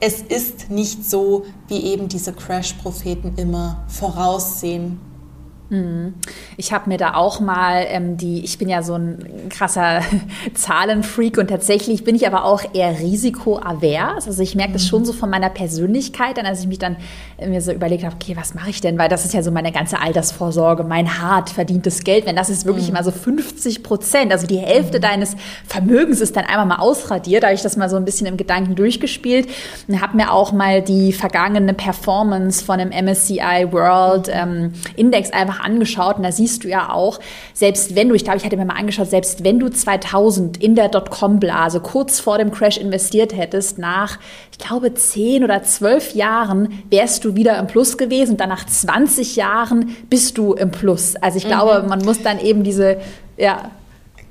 [0.00, 5.00] es ist nicht so, wie eben diese Crash-Propheten immer voraussehen.
[5.68, 6.14] Mhm.
[6.56, 10.00] Ich habe mir da auch mal ähm, die, ich bin ja so ein krasser
[10.54, 14.26] Zahlenfreak und tatsächlich bin ich aber auch eher risikoavers.
[14.26, 16.96] Also ich merke das schon so von meiner Persönlichkeit, dann als ich mich dann
[17.38, 18.98] äh, mir so überlegt habe, okay, was mache ich denn?
[18.98, 22.26] Weil das ist ja so meine ganze Altersvorsorge, mein hart verdientes Geld.
[22.26, 22.96] Wenn das ist wirklich mhm.
[22.96, 25.02] immer so 50 Prozent, also die Hälfte mhm.
[25.02, 28.26] deines Vermögens ist dann einmal mal ausradiert, da habe ich das mal so ein bisschen
[28.26, 29.48] im Gedanken durchgespielt
[29.88, 35.55] und habe mir auch mal die vergangene Performance von dem MSCI World ähm, Index einfach
[35.56, 37.20] einfach angeschaut und da siehst du ja auch,
[37.54, 40.74] selbst wenn du, ich glaube, ich hatte mir mal angeschaut, selbst wenn du 2000 in
[40.74, 44.18] der Dotcom-Blase kurz vor dem Crash investiert hättest, nach,
[44.52, 48.66] ich glaube, 10 oder 12 Jahren wärst du wieder im Plus gewesen und dann nach
[48.66, 51.16] 20 Jahren bist du im Plus.
[51.16, 51.48] Also ich mhm.
[51.48, 52.98] glaube, man muss dann eben diese,
[53.36, 53.70] ja,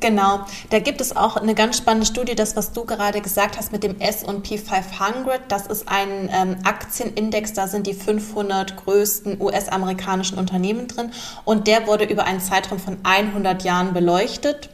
[0.01, 3.71] Genau, da gibt es auch eine ganz spannende Studie, das, was du gerade gesagt hast
[3.71, 5.41] mit dem S&P 500.
[5.47, 11.11] Das ist ein ähm, Aktienindex, da sind die 500 größten US-amerikanischen Unternehmen drin
[11.45, 14.69] und der wurde über einen Zeitraum von 100 Jahren beleuchtet.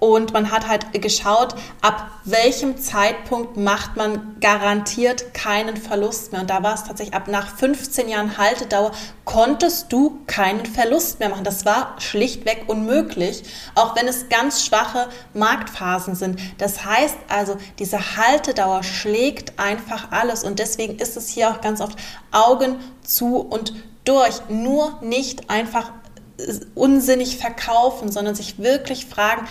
[0.00, 6.40] Und man hat halt geschaut, ab welchem Zeitpunkt macht man garantiert keinen Verlust mehr.
[6.40, 8.92] Und da war es tatsächlich ab nach 15 Jahren Haltedauer
[9.26, 11.44] konntest du keinen Verlust mehr machen.
[11.44, 13.42] Das war schlichtweg unmöglich,
[13.74, 16.40] auch wenn es ganz schwache Marktphasen sind.
[16.56, 21.82] Das heißt also, diese Haltedauer schlägt einfach alles und deswegen ist es hier auch ganz
[21.82, 21.98] oft
[22.32, 24.40] Augen zu und durch.
[24.48, 25.92] Nur nicht einfach
[26.74, 29.46] unsinnig verkaufen, sondern sich wirklich fragen,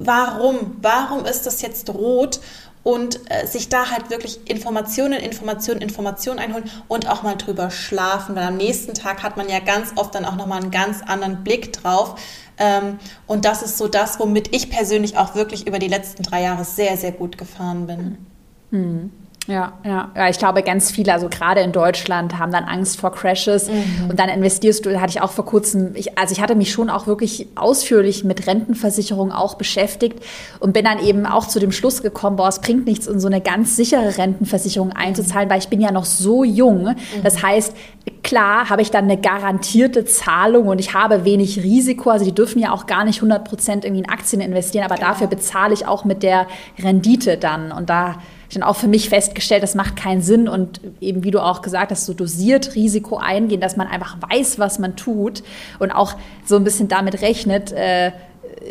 [0.00, 0.76] warum?
[0.80, 2.40] Warum ist das jetzt rot?
[2.82, 8.34] Und äh, sich da halt wirklich Informationen, Informationen, Informationen einholen und auch mal drüber schlafen,
[8.34, 11.44] weil am nächsten Tag hat man ja ganz oft dann auch nochmal einen ganz anderen
[11.44, 12.18] Blick drauf.
[12.56, 16.42] Ähm, und das ist so das, womit ich persönlich auch wirklich über die letzten drei
[16.42, 18.26] Jahre sehr, sehr gut gefahren bin.
[18.70, 19.12] Hm.
[19.46, 23.10] Ja, ja, ja, ich glaube, ganz viele, also gerade in Deutschland, haben dann Angst vor
[23.10, 24.10] Crashes mhm.
[24.10, 26.90] und dann investierst du, hatte ich auch vor kurzem, ich, also ich hatte mich schon
[26.90, 30.22] auch wirklich ausführlich mit Rentenversicherung auch beschäftigt
[30.60, 33.28] und bin dann eben auch zu dem Schluss gekommen, boah, es bringt nichts, in so
[33.28, 35.52] eine ganz sichere Rentenversicherung einzuzahlen, mhm.
[35.52, 36.84] weil ich bin ja noch so jung.
[36.84, 37.22] Mhm.
[37.24, 37.74] Das heißt,
[38.22, 42.60] klar habe ich dann eine garantierte Zahlung und ich habe wenig Risiko, also die dürfen
[42.60, 45.08] ja auch gar nicht 100 Prozent irgendwie in Aktien investieren, aber genau.
[45.08, 46.46] dafür bezahle ich auch mit der
[46.78, 48.16] Rendite dann und da
[48.50, 51.62] ich dann auch für mich festgestellt, das macht keinen Sinn und eben wie du auch
[51.62, 55.44] gesagt hast, so dosiert Risiko eingehen, dass man einfach weiß, was man tut
[55.78, 58.10] und auch so ein bisschen damit rechnet, äh,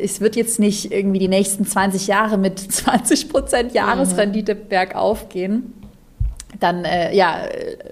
[0.04, 4.68] es wird jetzt nicht irgendwie die nächsten 20 Jahre mit 20 Prozent Jahresrendite mhm.
[4.68, 5.74] bergauf gehen
[6.60, 7.44] dann äh, ja,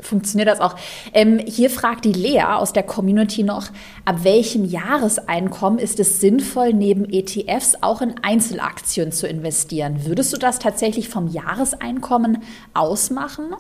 [0.02, 0.76] funktioniert das auch.
[1.14, 3.68] Ähm, hier fragt die Lea aus der Community noch,
[4.06, 10.06] ab welchem Jahreseinkommen ist es sinnvoll, neben ETFs auch in Einzelaktien zu investieren?
[10.06, 12.44] Würdest du das tatsächlich vom Jahreseinkommen
[12.74, 13.56] ausmachen?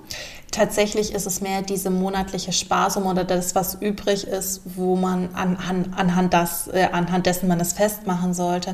[0.51, 5.97] Tatsächlich ist es mehr diese monatliche Sparsumme oder das, was übrig ist, wo man anhand,
[5.97, 8.73] anhand, das, äh, anhand dessen man es festmachen sollte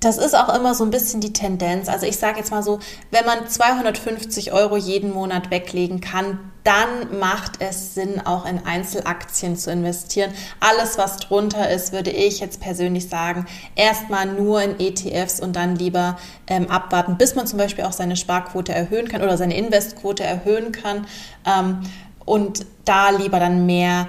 [0.00, 1.88] das ist auch immer so ein bisschen die Tendenz.
[1.88, 2.78] Also ich sage jetzt mal so,
[3.10, 9.56] wenn man 250 Euro jeden Monat weglegen kann, dann macht es Sinn, auch in Einzelaktien
[9.56, 10.32] zu investieren.
[10.60, 15.76] Alles, was drunter ist, würde ich jetzt persönlich sagen, erstmal nur in ETFs und dann
[15.76, 20.24] lieber ähm, abwarten, bis man zum Beispiel auch seine Sparquote erhöhen kann oder seine Investquote
[20.24, 21.06] erhöhen kann.
[21.46, 21.80] Ähm,
[22.24, 24.06] und da lieber dann mehr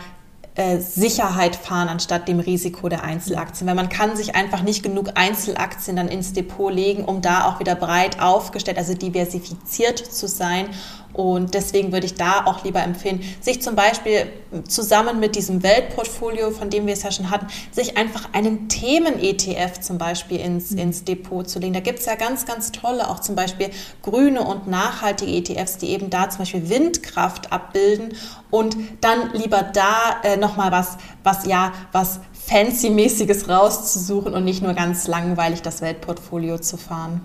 [0.60, 3.66] äh, Sicherheit fahren anstatt dem Risiko der Einzelaktien.
[3.66, 7.62] Weil man kann sich einfach nicht genug Einzelaktien dann ins Depot legen, um da auch
[7.62, 10.68] wieder breit aufgestellt, also diversifiziert zu sein
[11.14, 14.28] und deswegen würde ich da auch lieber empfehlen, sich zum Beispiel
[14.68, 19.80] zusammen mit diesem Weltportfolio, von dem wir es ja schon hatten, sich einfach einen Themen-ETF
[19.82, 20.78] zum Beispiel ins, mhm.
[20.78, 21.74] ins Depot zu legen.
[21.74, 23.70] Da gibt es ja ganz, ganz tolle, auch zum Beispiel
[24.02, 28.14] grüne und nachhaltige ETFs, die eben da zum Beispiel Windkraft abbilden
[28.52, 34.74] und dann lieber da äh, nochmal was, was ja, was Fancy-mäßiges rauszusuchen und nicht nur
[34.74, 37.22] ganz langweilig das Weltportfolio zu fahren.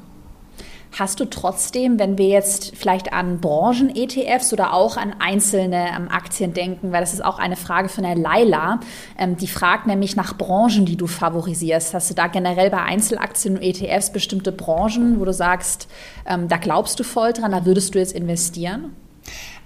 [0.96, 6.54] Hast du trotzdem, wenn wir jetzt vielleicht an Branchen-ETFs oder auch an einzelne ähm, Aktien
[6.54, 8.78] denken, weil das ist auch eine Frage von der Laila,
[9.18, 11.94] ähm, die fragt nämlich nach Branchen, die du favorisierst.
[11.94, 15.88] Hast du da generell bei Einzelaktien und ETFs bestimmte Branchen, wo du sagst,
[16.26, 18.94] ähm, da glaubst du voll dran, da würdest du jetzt investieren?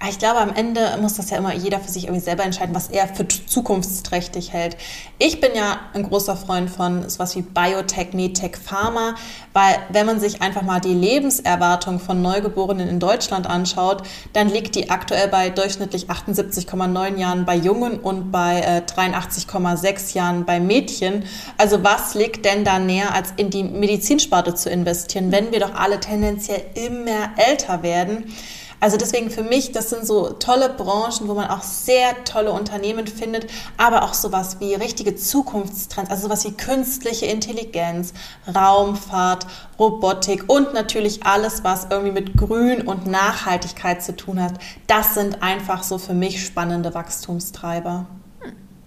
[0.08, 2.88] Ich glaube, am Ende muss das ja immer jeder für sich irgendwie selber entscheiden, was
[2.88, 4.76] er für zukunftsträchtig hält.
[5.18, 9.16] Ich bin ja ein großer Freund von sowas wie Biotech, Medtech, Pharma,
[9.52, 14.76] weil wenn man sich einfach mal die Lebenserwartung von Neugeborenen in Deutschland anschaut, dann liegt
[14.76, 21.24] die aktuell bei durchschnittlich 78,9 Jahren bei Jungen und bei äh, 83,6 Jahren bei Mädchen.
[21.56, 25.74] Also was liegt denn da näher, als in die Medizinsparte zu investieren, wenn wir doch
[25.74, 28.32] alle tendenziell immer älter werden?
[28.80, 33.06] Also deswegen für mich, das sind so tolle Branchen, wo man auch sehr tolle Unternehmen
[33.06, 38.14] findet, aber auch sowas wie richtige Zukunftstrends, also sowas wie künstliche Intelligenz,
[38.54, 39.46] Raumfahrt,
[39.78, 44.54] Robotik und natürlich alles, was irgendwie mit Grün und Nachhaltigkeit zu tun hat.
[44.86, 48.06] Das sind einfach so für mich spannende Wachstumstreiber.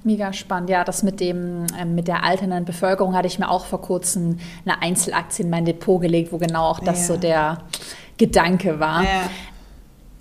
[0.04, 0.70] Mega spannend.
[0.70, 4.40] Ja, das mit dem äh, mit der alternden Bevölkerung hatte ich mir auch vor kurzem
[4.66, 7.06] eine Einzelaktie in mein Depot gelegt, wo genau auch das ja.
[7.06, 7.58] so der
[8.18, 9.04] Gedanke war.
[9.04, 9.30] Ja.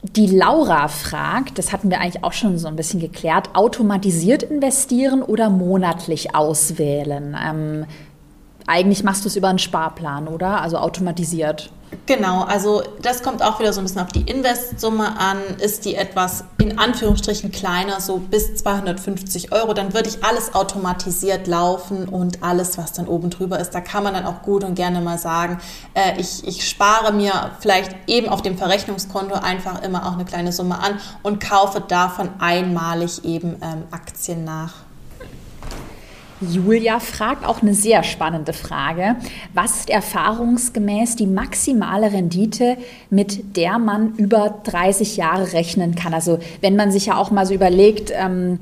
[0.02, 5.22] Die Laura fragt, das hatten wir eigentlich auch schon so ein bisschen geklärt, automatisiert investieren
[5.22, 7.36] oder monatlich auswählen?
[7.38, 7.84] Ähm,
[8.66, 10.62] eigentlich machst du es über einen Sparplan, oder?
[10.62, 11.70] Also automatisiert.
[12.06, 15.38] Genau, also das kommt auch wieder so ein bisschen auf die Investsumme an.
[15.58, 21.48] Ist die etwas in Anführungsstrichen kleiner, so bis 250 Euro, dann würde ich alles automatisiert
[21.48, 24.76] laufen und alles, was dann oben drüber ist, da kann man dann auch gut und
[24.76, 25.58] gerne mal sagen,
[25.94, 30.52] äh, ich, ich spare mir vielleicht eben auf dem Verrechnungskonto einfach immer auch eine kleine
[30.52, 34.74] Summe an und kaufe davon einmalig eben ähm, Aktien nach.
[36.40, 39.16] Julia fragt auch eine sehr spannende Frage.
[39.52, 42.78] Was ist erfahrungsgemäß die maximale Rendite,
[43.10, 46.14] mit der man über 30 Jahre rechnen kann?
[46.14, 48.58] Also wenn man sich ja auch mal so überlegt, ähm,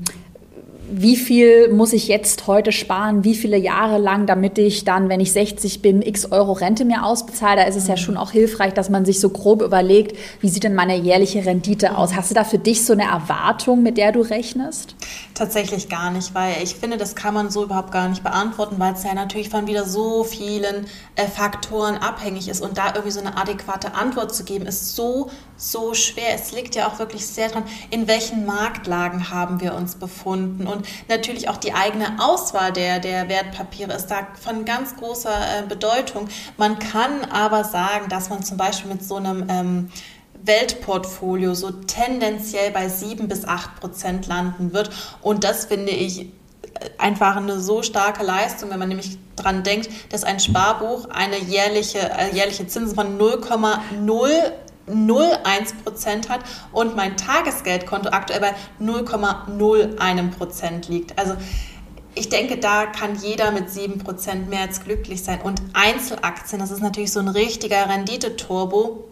[0.91, 5.19] wie viel muss ich jetzt heute sparen, wie viele Jahre lang, damit ich dann, wenn
[5.19, 7.61] ich 60 bin, x Euro Rente mir ausbezahle.
[7.61, 10.63] Da ist es ja schon auch hilfreich, dass man sich so grob überlegt, wie sieht
[10.63, 12.15] denn meine jährliche Rendite aus.
[12.15, 14.95] Hast du da für dich so eine Erwartung, mit der du rechnest?
[15.33, 18.93] Tatsächlich gar nicht, weil ich finde, das kann man so überhaupt gar nicht beantworten, weil
[18.93, 23.19] es ja natürlich von wieder so vielen äh, Faktoren abhängig ist und da irgendwie so
[23.19, 26.35] eine adäquate Antwort zu geben, ist so, so schwer.
[26.35, 30.78] Es liegt ja auch wirklich sehr dran, in welchen Marktlagen haben wir uns befunden und
[31.07, 36.27] natürlich auch die eigene Auswahl der, der Wertpapiere ist da von ganz großer äh, Bedeutung.
[36.57, 39.91] Man kann aber sagen, dass man zum Beispiel mit so einem ähm,
[40.43, 44.89] Weltportfolio so tendenziell bei 7 bis 8 Prozent landen wird.
[45.21, 46.27] Und das finde ich äh,
[46.97, 51.99] einfach eine so starke Leistung, wenn man nämlich daran denkt, dass ein Sparbuch eine jährliche,
[51.99, 54.29] äh, jährliche Zinsen von 0,0
[54.89, 61.17] 0,1% hat und mein Tagesgeldkonto aktuell bei 0,01% liegt.
[61.17, 61.35] Also
[62.15, 65.41] ich denke, da kann jeder mit 7% mehr als glücklich sein.
[65.41, 69.05] Und Einzelaktien, das ist natürlich so ein richtiger Renditeturbo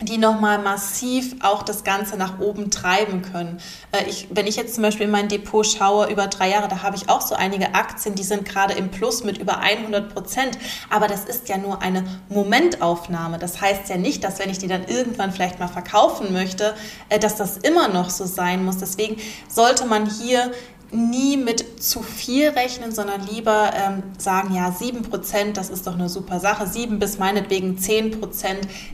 [0.00, 3.60] die nochmal massiv auch das Ganze nach oben treiben können.
[3.90, 6.82] Äh, ich, wenn ich jetzt zum Beispiel in mein Depot schaue über drei Jahre, da
[6.82, 10.56] habe ich auch so einige Aktien, die sind gerade im Plus mit über 100 Prozent.
[10.88, 13.38] Aber das ist ja nur eine Momentaufnahme.
[13.38, 16.74] Das heißt ja nicht, dass wenn ich die dann irgendwann vielleicht mal verkaufen möchte,
[17.08, 18.78] äh, dass das immer noch so sein muss.
[18.78, 19.16] Deswegen
[19.48, 20.52] sollte man hier
[20.90, 26.08] nie mit zu viel rechnen, sondern lieber ähm, sagen, ja, 7%, das ist doch eine
[26.08, 26.66] super Sache.
[26.66, 28.18] 7 bis meinetwegen 10%,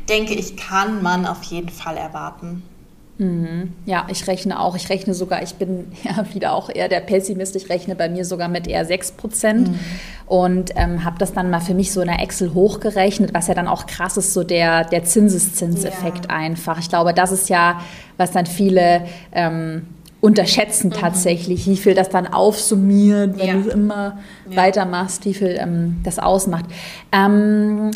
[0.09, 2.63] denke ich, kann man auf jeden Fall erwarten.
[3.19, 3.73] Mhm.
[3.87, 4.75] Ja, ich rechne auch.
[4.75, 7.55] Ich rechne sogar, ich bin ja wieder auch eher der Pessimist.
[7.55, 9.79] Ich rechne bei mir sogar mit eher 6 Prozent mhm.
[10.27, 13.55] und ähm, habe das dann mal für mich so in der Excel hochgerechnet, was ja
[13.55, 16.31] dann auch krass ist, so der, der Zinseszinseffekt ja.
[16.31, 16.79] einfach.
[16.81, 17.81] Ich glaube, das ist ja,
[18.17, 19.87] was dann viele ähm,
[20.25, 20.95] unterschätzen mhm.
[20.95, 23.55] tatsächlich, wie viel das dann aufsummiert, wenn ja.
[23.55, 24.57] du immer ja.
[24.57, 26.65] weitermachst, wie viel ähm, das ausmacht.
[27.13, 27.91] Ähm,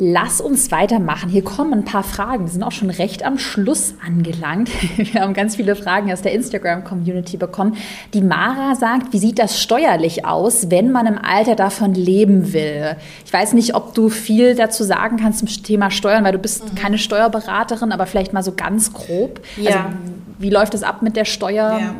[0.00, 1.30] Lass uns weitermachen.
[1.30, 2.46] Hier kommen ein paar Fragen.
[2.46, 4.68] Wir sind auch schon recht am Schluss angelangt.
[4.96, 7.76] Wir haben ganz viele Fragen aus der Instagram-Community bekommen.
[8.12, 12.96] Die Mara sagt, wie sieht das steuerlich aus, wenn man im Alter davon leben will?
[13.24, 16.72] Ich weiß nicht, ob du viel dazu sagen kannst zum Thema Steuern, weil du bist
[16.72, 16.74] mhm.
[16.74, 19.40] keine Steuerberaterin, aber vielleicht mal so ganz grob.
[19.56, 19.70] Ja.
[19.70, 19.78] Also,
[20.38, 21.78] wie läuft es ab mit der Steuer?
[21.80, 21.94] Ja.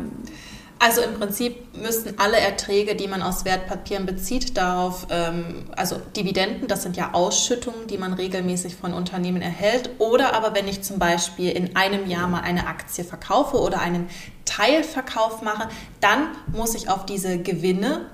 [0.79, 6.69] Also im Prinzip müssten alle Erträge, die man aus Wertpapieren bezieht, darauf, ähm, also Dividenden,
[6.69, 9.91] das sind ja Ausschüttungen, die man regelmäßig von Unternehmen erhält.
[9.99, 14.11] Oder aber wenn ich zum Beispiel in einem Jahr mal eine Aktie verkaufe oder einen
[14.45, 15.69] Teilverkauf mache,
[16.01, 18.07] dann muss ich auf diese Gewinne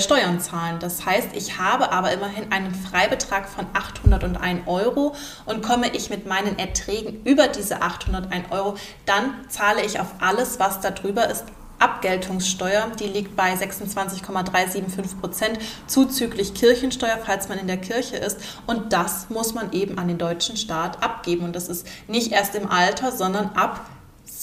[0.00, 0.78] Steuern zahlen.
[0.80, 5.14] Das heißt, ich habe aber immerhin einen Freibetrag von 801 Euro
[5.46, 10.58] und komme ich mit meinen Erträgen über diese 801 Euro, dann zahle ich auf alles,
[10.58, 11.44] was darüber ist,
[11.80, 18.38] Abgeltungssteuer, die liegt bei 26,375 Prozent, zuzüglich Kirchensteuer, falls man in der Kirche ist.
[18.66, 21.44] Und das muss man eben an den deutschen Staat abgeben.
[21.44, 23.86] Und das ist nicht erst im Alter, sondern ab,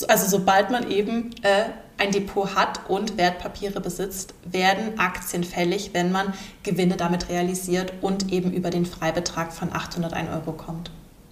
[0.07, 1.65] also sobald man eben äh,
[1.97, 6.33] ein Depot hat und Wertpapiere besitzt, werden Aktien fällig, wenn man
[6.63, 10.91] Gewinne damit realisiert und eben über den Freibetrag von 801 Euro kommt.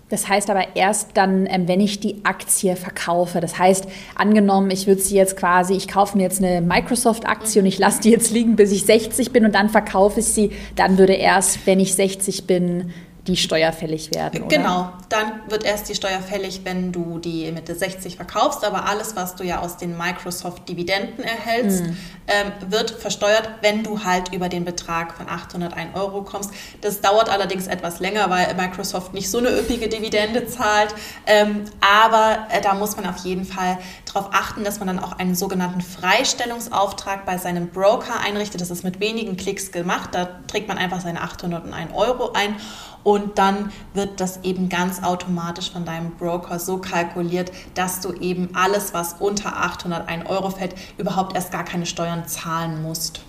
[0.09, 3.41] Das heißt aber erst dann, ähm, wenn ich die Aktie verkaufe.
[3.41, 7.67] Das heißt, angenommen, ich würde sie jetzt quasi, ich kaufe mir jetzt eine Microsoft-Aktie und
[7.67, 10.51] ich lasse die jetzt liegen, bis ich 60 bin und dann verkaufe ich sie.
[10.75, 12.93] Dann würde erst, wenn ich 60 bin,
[13.27, 14.43] die steuerfällig werden.
[14.43, 14.57] Oder?
[14.57, 19.15] Genau, dann wird erst die Steuer fällig, wenn du die Mitte 60 verkaufst, aber alles,
[19.15, 21.97] was du ja aus den Microsoft-Dividenden erhältst, mhm.
[22.27, 26.51] ähm, wird versteuert, wenn du halt über den Betrag von 801 Euro kommst.
[26.81, 30.93] Das dauert allerdings etwas länger, weil Microsoft nicht so eine üppige Dividende zahlt,
[31.25, 33.79] ähm, aber äh, da muss man auf jeden Fall
[34.15, 38.61] darauf achten, dass man dann auch einen sogenannten Freistellungsauftrag bei seinem Broker einrichtet.
[38.61, 42.55] Das ist mit wenigen Klicks gemacht, da trägt man einfach seine 801 Euro ein
[43.03, 48.49] und dann wird das eben ganz automatisch von deinem Broker so kalkuliert, dass du eben
[48.55, 53.21] alles, was unter 801 Euro fällt, überhaupt erst gar keine Steuern zahlen musst.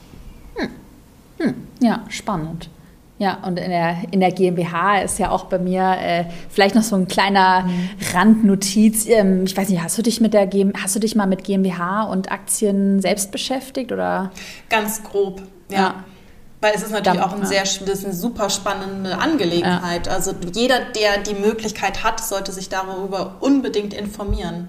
[0.55, 0.71] Hm.
[1.39, 1.69] Hm.
[1.81, 2.71] Ja, spannend.
[3.19, 6.83] Ja, und in der, in der GmbH ist ja auch bei mir äh, vielleicht noch
[6.83, 7.89] so ein kleiner mhm.
[8.13, 9.07] Randnotiz.
[9.09, 11.43] Ähm, ich weiß nicht, hast du dich mit der GmbH, hast du dich mal mit
[11.43, 14.33] GmbH und Aktien selbst beschäftigt oder?
[14.69, 15.79] Ganz grob, ja.
[15.79, 16.05] ja.
[16.61, 20.07] Weil es ist natürlich Dampf, auch ein sehr, das ist eine super spannende Angelegenheit.
[20.07, 20.13] Ja.
[20.13, 24.69] Also jeder, der die Möglichkeit hat, sollte sich darüber unbedingt informieren.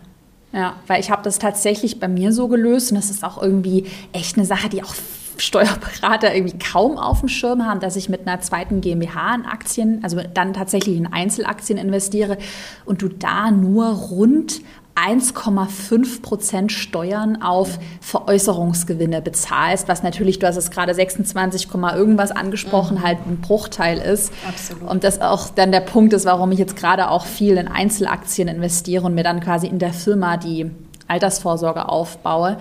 [0.53, 3.86] Ja, weil ich habe das tatsächlich bei mir so gelöst und das ist auch irgendwie
[4.13, 4.93] echt eine Sache, die auch
[5.38, 10.04] Steuerberater irgendwie kaum auf dem Schirm haben, dass ich mit einer zweiten GmbH in Aktien,
[10.04, 12.38] also dann tatsächlich in Einzelaktien investiere
[12.86, 14.62] und du da nur rund
[14.97, 22.97] 1,5 Prozent Steuern auf Veräußerungsgewinne bezahlst, was natürlich, du hast es gerade 26, irgendwas angesprochen,
[22.97, 23.04] mhm.
[23.04, 24.34] halt ein Bruchteil ist.
[24.47, 24.89] Absolut.
[24.89, 28.47] Und das auch dann der Punkt ist, warum ich jetzt gerade auch viel in Einzelaktien
[28.47, 30.71] investiere und mir dann quasi in der Firma die
[31.08, 32.58] Altersvorsorge aufbaue.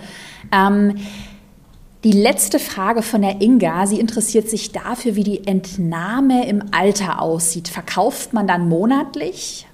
[0.51, 0.95] Ähm,
[2.07, 7.21] die letzte Frage von der Inga, sie interessiert sich dafür, wie die Entnahme im Alter
[7.21, 7.67] aussieht.
[7.67, 9.67] Verkauft man dann monatlich?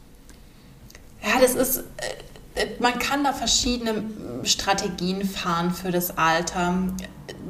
[1.21, 1.83] Ja, das ist
[2.55, 4.03] äh, man kann da verschiedene
[4.45, 6.87] Strategien fahren für das Alter.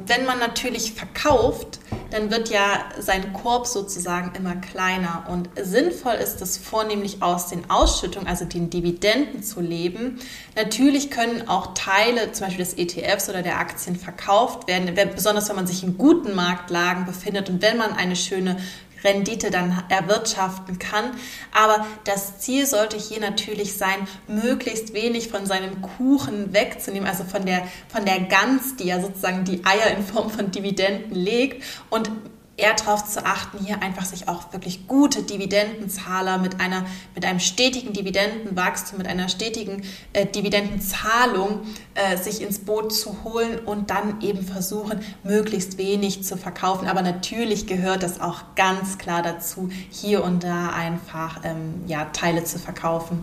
[0.06, 1.78] Wenn man natürlich verkauft,
[2.14, 7.68] dann wird ja sein Korb sozusagen immer kleiner und sinnvoll ist es vornehmlich aus den
[7.68, 10.20] Ausschüttungen, also den Dividenden zu leben.
[10.54, 15.56] Natürlich können auch Teile, zum Beispiel des ETFs oder der Aktien verkauft werden, besonders wenn
[15.56, 18.58] man sich in guten Marktlagen befindet und wenn man eine schöne
[19.04, 21.12] Rendite dann erwirtschaften kann.
[21.52, 27.46] Aber das Ziel sollte hier natürlich sein, möglichst wenig von seinem Kuchen wegzunehmen, also von
[27.46, 32.10] der, von der Gans, die ja sozusagen die Eier in Form von Dividenden legt und
[32.56, 36.84] eher darauf zu achten, hier einfach sich auch wirklich gute Dividendenzahler mit, einer,
[37.14, 39.82] mit einem stetigen Dividendenwachstum, mit einer stetigen
[40.12, 41.60] äh, Dividendenzahlung
[41.94, 46.86] äh, sich ins Boot zu holen und dann eben versuchen, möglichst wenig zu verkaufen.
[46.86, 52.44] Aber natürlich gehört das auch ganz klar dazu, hier und da einfach ähm, ja, Teile
[52.44, 53.22] zu verkaufen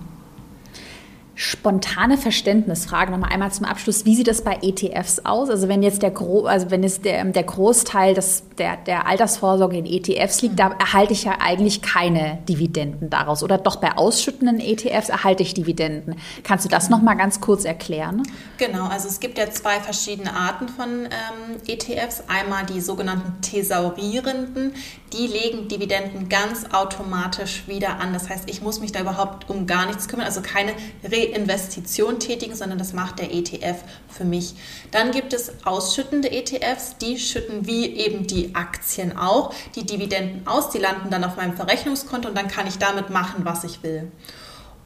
[1.41, 4.05] spontane Verständnisfrage nochmal einmal zum Abschluss.
[4.05, 5.49] Wie sieht das bei ETFs aus?
[5.49, 9.75] Also wenn jetzt der, Gro also wenn es der, der Großteil des, der, der Altersvorsorge
[9.75, 13.41] in ETFs liegt, da erhalte ich ja eigentlich keine Dividenden daraus.
[13.41, 16.15] Oder doch bei ausschüttenden ETFs erhalte ich Dividenden.
[16.43, 18.21] Kannst du das nochmal ganz kurz erklären?
[18.59, 22.23] Genau, also es gibt ja zwei verschiedene Arten von ähm, ETFs.
[22.27, 24.73] Einmal die sogenannten Thesaurierenden,
[25.13, 28.13] die legen Dividenden ganz automatisch wieder an.
[28.13, 32.19] Das heißt, ich muss mich da überhaupt um gar nichts kümmern, also keine Re Investition
[32.19, 33.77] tätigen, sondern das macht der ETF
[34.09, 34.55] für mich.
[34.91, 40.69] Dann gibt es ausschüttende ETFs, die schütten wie eben die Aktien auch die Dividenden aus,
[40.69, 44.11] die landen dann auf meinem Verrechnungskonto und dann kann ich damit machen, was ich will.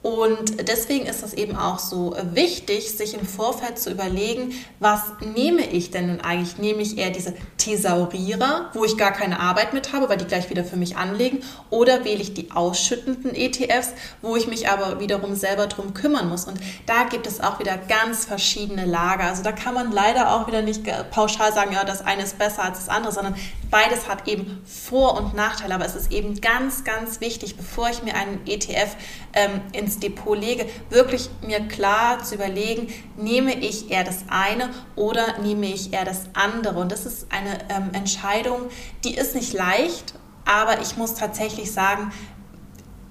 [0.05, 5.01] Und deswegen ist es eben auch so wichtig, sich im Vorfeld zu überlegen, was
[5.35, 6.59] nehme ich denn nun eigentlich?
[6.59, 7.33] Nehme ich eher diese
[7.65, 11.39] Thesaurierer, wo ich gar keine Arbeit mit habe, weil die gleich wieder für mich anlegen,
[11.71, 16.45] oder wähle ich die ausschüttenden ETFs, wo ich mich aber wiederum selber drum kümmern muss?
[16.45, 19.23] Und da gibt es auch wieder ganz verschiedene Lager.
[19.23, 22.63] Also da kann man leider auch wieder nicht pauschal sagen, ja, das eine ist besser
[22.63, 23.35] als das andere, sondern
[23.71, 25.73] beides hat eben Vor- und Nachteile.
[25.73, 28.95] Aber es ist eben ganz, ganz wichtig, bevor ich mir einen ETF
[29.33, 32.87] ähm, ins ins Depot lege, wirklich mir klar zu überlegen,
[33.17, 36.79] nehme ich eher das eine oder nehme ich eher das andere.
[36.79, 38.69] Und das ist eine ähm, Entscheidung,
[39.03, 42.11] die ist nicht leicht, aber ich muss tatsächlich sagen,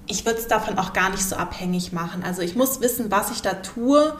[0.07, 2.23] ich würde es davon auch gar nicht so abhängig machen.
[2.23, 4.15] Also ich muss wissen, was ich da tue,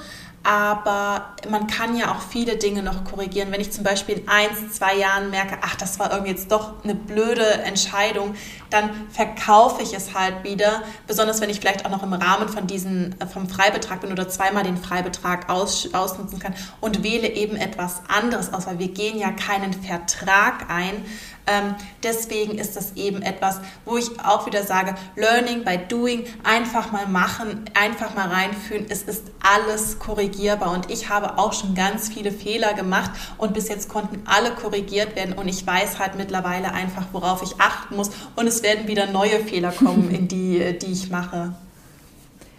[0.45, 3.51] aber man kann ja auch viele Dinge noch korrigieren.
[3.51, 6.83] Wenn ich zum Beispiel in ein, zwei Jahren merke, ach, das war irgendwie jetzt doch
[6.83, 8.35] eine blöde Entscheidung,
[8.69, 10.83] dann verkaufe ich es halt wieder.
[11.07, 14.29] Besonders wenn ich vielleicht auch noch im Rahmen von diesen, äh, vom Freibetrag bin oder
[14.29, 19.17] zweimal den Freibetrag aus, ausnutzen kann und wähle eben etwas anderes aus, weil wir gehen
[19.17, 21.03] ja keinen Vertrag ein,
[21.47, 26.91] ähm, deswegen ist das eben etwas, wo ich auch wieder sage, Learning by Doing, einfach
[26.91, 28.85] mal machen, einfach mal reinfühlen.
[28.89, 30.71] Es ist alles korrigierbar.
[30.71, 35.15] Und ich habe auch schon ganz viele Fehler gemacht und bis jetzt konnten alle korrigiert
[35.15, 35.33] werden.
[35.33, 38.09] Und ich weiß halt mittlerweile einfach, worauf ich achten muss.
[38.35, 41.53] Und es werden wieder neue Fehler kommen, in die, die ich mache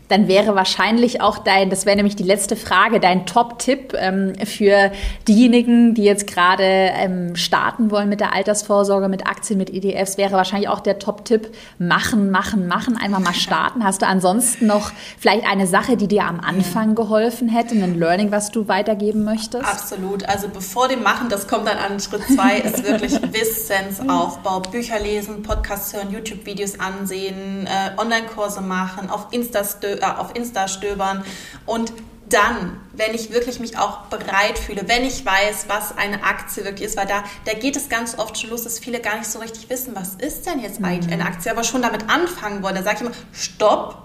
[0.09, 4.93] dann wäre wahrscheinlich auch dein, das wäre nämlich die letzte Frage, dein Top-Tipp ähm, für
[5.27, 10.33] diejenigen, die jetzt gerade ähm, starten wollen mit der Altersvorsorge, mit Aktien, mit ETFs, wäre
[10.33, 13.85] wahrscheinlich auch der Top-Tipp, machen, machen, machen, einfach mal starten.
[13.85, 18.31] Hast du ansonsten noch vielleicht eine Sache, die dir am Anfang geholfen hätte, ein Learning,
[18.31, 19.65] was du weitergeben möchtest?
[19.65, 20.29] Absolut.
[20.29, 24.61] Also bevor dem Machen, das kommt dann an Schritt zwei, ist wirklich Wissensaufbau.
[24.61, 29.65] Bücher lesen, Podcasts hören, YouTube-Videos ansehen, äh, Online-Kurse machen, auf Insta
[30.03, 31.25] auf Insta stöbern
[31.65, 31.93] und
[32.29, 36.89] dann, wenn ich wirklich mich auch bereit fühle, wenn ich weiß, was eine Aktie wirklich
[36.89, 39.39] ist, weil da, da geht es ganz oft schon los, dass viele gar nicht so
[39.39, 41.29] richtig wissen, was ist denn jetzt eigentlich eine mhm.
[41.29, 42.75] Aktie, aber schon damit anfangen wollen.
[42.75, 44.03] Da sage ich immer, stopp,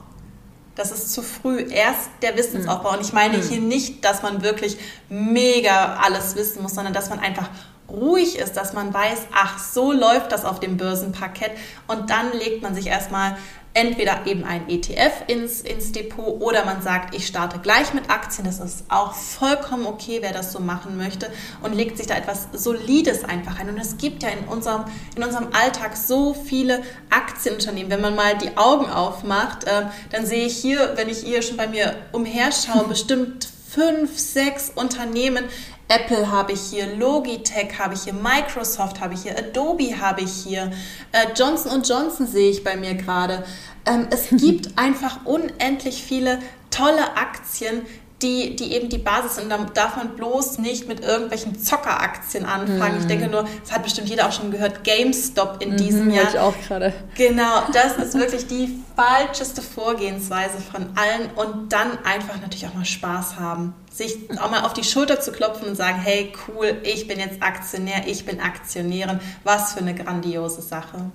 [0.75, 1.61] das ist zu früh.
[1.69, 2.93] Erst der Wissensaufbau.
[2.93, 3.41] Und ich meine mhm.
[3.41, 4.77] hier nicht, dass man wirklich
[5.09, 7.49] mega alles wissen muss, sondern dass man einfach
[7.89, 11.51] ruhig ist, dass man weiß, ach, so läuft das auf dem Börsenparkett.
[11.87, 13.35] Und dann legt man sich erstmal
[13.73, 18.45] entweder eben ein ETF ins, ins Depot oder man sagt, ich starte gleich mit Aktien.
[18.45, 22.49] Das ist auch vollkommen okay, wer das so machen möchte und legt sich da etwas
[22.53, 23.69] Solides einfach ein.
[23.69, 27.91] Und es gibt ja in unserem, in unserem Alltag so viele Aktienunternehmen.
[27.91, 31.57] Wenn man mal die Augen aufmacht, äh, dann sehe ich hier, wenn ich hier schon
[31.57, 35.45] bei mir umherschaue, bestimmt fünf, sechs Unternehmen.
[35.91, 40.31] Apple habe ich hier, Logitech habe ich hier, Microsoft habe ich hier, Adobe habe ich
[40.31, 40.71] hier,
[41.11, 43.43] äh, Johnson Johnson sehe ich bei mir gerade.
[43.85, 46.39] Ähm, es gibt einfach unendlich viele
[46.69, 47.85] tolle Aktien,
[48.21, 49.49] die, die eben die Basis sind.
[49.49, 52.95] Da darf man bloß nicht mit irgendwelchen Zockeraktien anfangen.
[52.95, 53.01] Mhm.
[53.01, 56.29] Ich denke nur, das hat bestimmt jeder auch schon gehört, GameStop in mhm, diesem Jahr.
[56.29, 56.93] Ich auch gerade.
[57.15, 62.85] Genau, das ist wirklich die falscheste Vorgehensweise von allen und dann einfach natürlich auch mal
[62.85, 63.73] Spaß haben.
[63.91, 67.41] Sich auch mal auf die Schulter zu klopfen und sagen, hey cool, ich bin jetzt
[67.41, 69.19] Aktionär, ich bin Aktionärin.
[69.43, 71.11] Was für eine grandiose Sache.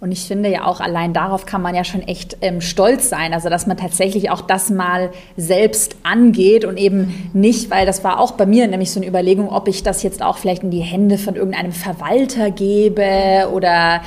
[0.00, 3.34] Und ich finde ja auch allein darauf kann man ja schon echt ähm, stolz sein.
[3.34, 8.18] Also dass man tatsächlich auch das mal selbst angeht und eben nicht, weil das war
[8.18, 10.80] auch bei mir nämlich so eine Überlegung, ob ich das jetzt auch vielleicht in die
[10.80, 14.00] Hände von irgendeinem Verwalter gebe oder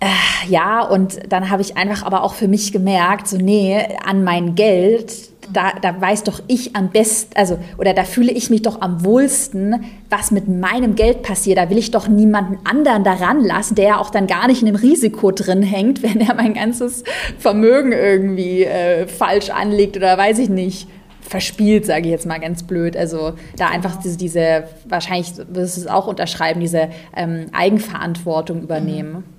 [0.00, 0.06] äh,
[0.48, 4.54] ja, und dann habe ich einfach aber auch für mich gemerkt, so nee, an mein
[4.54, 5.12] Geld,
[5.52, 9.04] da, da weiß doch ich am besten, also, oder da fühle ich mich doch am
[9.04, 11.58] wohlsten, was mit meinem Geld passiert.
[11.58, 14.66] Da will ich doch niemanden anderen daran lassen, der ja auch dann gar nicht in
[14.66, 17.04] dem Risiko drin hängt, wenn er mein ganzes
[17.38, 20.88] Vermögen irgendwie äh, falsch anlegt oder weiß ich nicht
[21.20, 22.96] verspielt, sage ich jetzt mal ganz blöd.
[22.96, 29.12] Also da einfach diese, diese wahrscheinlich wirst du es auch unterschreiben, diese ähm, Eigenverantwortung übernehmen.
[29.12, 29.37] Mhm.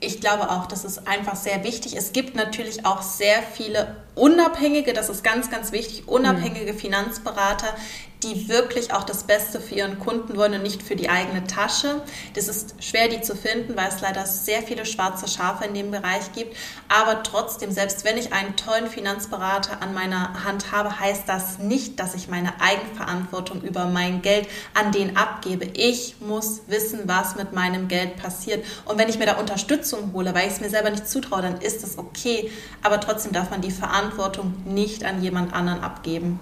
[0.00, 1.96] Ich glaube auch, das ist einfach sehr wichtig.
[1.96, 6.78] Es gibt natürlich auch sehr viele unabhängige, das ist ganz, ganz wichtig, unabhängige mhm.
[6.78, 7.74] Finanzberater,
[8.22, 12.02] die wirklich auch das Beste für ihren Kunden wollen und nicht für die eigene Tasche.
[12.34, 15.90] Das ist schwer, die zu finden, weil es leider sehr viele schwarze Schafe in dem
[15.92, 16.56] Bereich gibt.
[16.88, 22.00] Aber trotzdem, selbst wenn ich einen tollen Finanzberater an meiner Hand habe, heißt das nicht,
[22.00, 25.66] dass ich meine Eigenverantwortung über mein Geld an den abgebe.
[25.74, 28.64] Ich muss wissen, was mit meinem Geld passiert.
[28.84, 31.60] Und wenn ich mir da Unterstützung hole, weil ich es mir selber nicht zutraue, dann
[31.60, 32.50] ist das okay.
[32.82, 36.40] Aber trotzdem darf man die Verantwortung nicht an jemand anderen abgeben.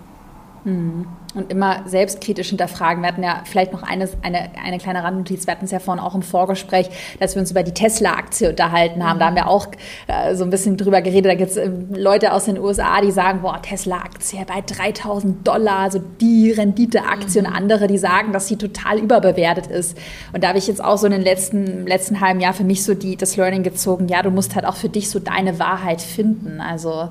[0.67, 1.07] Hm.
[1.37, 3.01] Und immer selbstkritisch hinterfragen.
[3.01, 5.47] Wir hatten ja vielleicht noch eine, eine, eine kleine Randnotiz.
[5.47, 6.89] Wir hatten es ja vorhin auch im Vorgespräch,
[7.21, 9.21] dass wir uns über die Tesla-Aktie unterhalten haben.
[9.21, 9.69] Da haben wir auch
[10.09, 11.31] äh, so ein bisschen drüber geredet.
[11.31, 15.89] Da gibt es äh, Leute aus den USA, die sagen, boah, Tesla-Aktie bei 3000 Dollar,
[15.93, 17.43] so die Rendite-Aktie.
[17.43, 17.47] Mhm.
[17.47, 19.97] Und andere, die sagen, dass sie total überbewertet ist.
[20.33, 22.83] Und da habe ich jetzt auch so in den letzten, letzten halben Jahr für mich
[22.83, 24.09] so die, das Learning gezogen.
[24.09, 26.61] Ja, du musst halt auch für dich so deine Wahrheit finden.
[26.61, 27.11] Also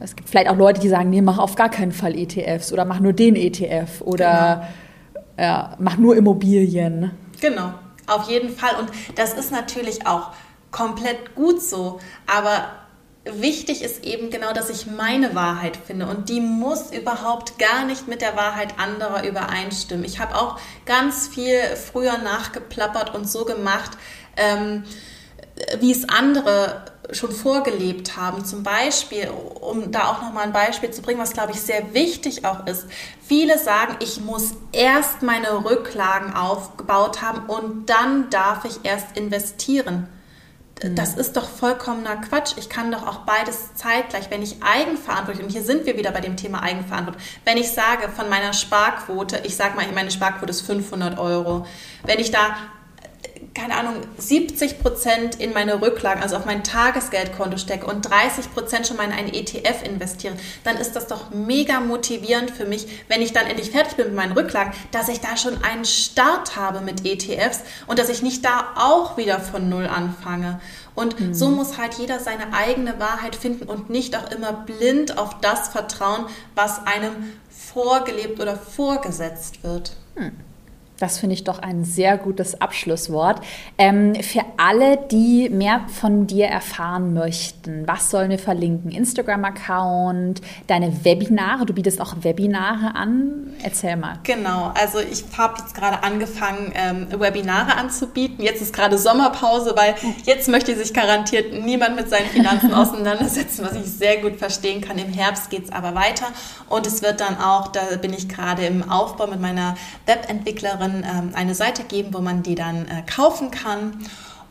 [0.00, 2.84] es gibt vielleicht auch Leute, die sagen, nee, mach auf gar keinen Fall ETFs oder
[2.84, 4.66] mach nur den ETF oder
[5.36, 5.48] genau.
[5.48, 7.12] ja, mach nur Immobilien.
[7.40, 7.72] Genau,
[8.06, 8.76] auf jeden Fall.
[8.78, 10.32] Und das ist natürlich auch
[10.70, 12.00] komplett gut so.
[12.26, 12.66] Aber
[13.24, 18.06] wichtig ist eben genau, dass ich meine Wahrheit finde und die muss überhaupt gar nicht
[18.06, 20.04] mit der Wahrheit anderer übereinstimmen.
[20.04, 23.92] Ich habe auch ganz viel früher nachgeplappert und so gemacht,
[24.36, 24.84] ähm,
[25.80, 28.44] wie es andere schon vorgelebt haben.
[28.44, 29.28] Zum Beispiel,
[29.60, 32.86] um da auch nochmal ein Beispiel zu bringen, was glaube ich sehr wichtig auch ist.
[33.26, 40.08] Viele sagen, ich muss erst meine Rücklagen aufgebaut haben und dann darf ich erst investieren.
[40.82, 40.96] Mhm.
[40.96, 42.54] Das ist doch vollkommener Quatsch.
[42.56, 46.20] Ich kann doch auch beides zeitgleich, wenn ich Eigenverantwortung, und hier sind wir wieder bei
[46.20, 50.62] dem Thema Eigenverantwortung, wenn ich sage von meiner Sparquote, ich sage mal, meine Sparquote ist
[50.62, 51.66] 500 Euro,
[52.04, 52.56] wenn ich da
[53.54, 58.86] keine Ahnung, 70 Prozent in meine Rücklagen, also auf mein Tagesgeldkonto stecke und 30 Prozent
[58.86, 60.34] schon mal in einen ETF investiere,
[60.64, 64.16] dann ist das doch mega motivierend für mich, wenn ich dann endlich fertig bin mit
[64.16, 68.44] meinen Rücklagen, dass ich da schon einen Start habe mit ETFs und dass ich nicht
[68.44, 70.60] da auch wieder von Null anfange.
[70.96, 71.34] Und mhm.
[71.34, 75.68] so muss halt jeder seine eigene Wahrheit finden und nicht auch immer blind auf das
[75.68, 77.12] vertrauen, was einem
[77.50, 79.92] vorgelebt oder vorgesetzt wird.
[80.16, 80.53] Mhm.
[80.98, 83.40] Das finde ich doch ein sehr gutes Abschlusswort.
[83.78, 88.92] Ähm, für alle, die mehr von dir erfahren möchten, was sollen wir verlinken?
[88.92, 93.54] Instagram-Account, deine Webinare, du bietest auch Webinare an.
[93.62, 94.18] Erzähl mal.
[94.22, 98.44] Genau, also ich habe jetzt gerade angefangen, ähm, Webinare anzubieten.
[98.44, 103.74] Jetzt ist gerade Sommerpause, weil jetzt möchte sich garantiert niemand mit seinen Finanzen auseinandersetzen, was
[103.74, 104.98] ich sehr gut verstehen kann.
[104.98, 106.26] Im Herbst geht es aber weiter
[106.68, 109.74] und es wird dann auch, da bin ich gerade im Aufbau mit meiner
[110.06, 113.98] Webentwicklerin, ähm, eine Seite geben, wo man die dann äh, kaufen kann.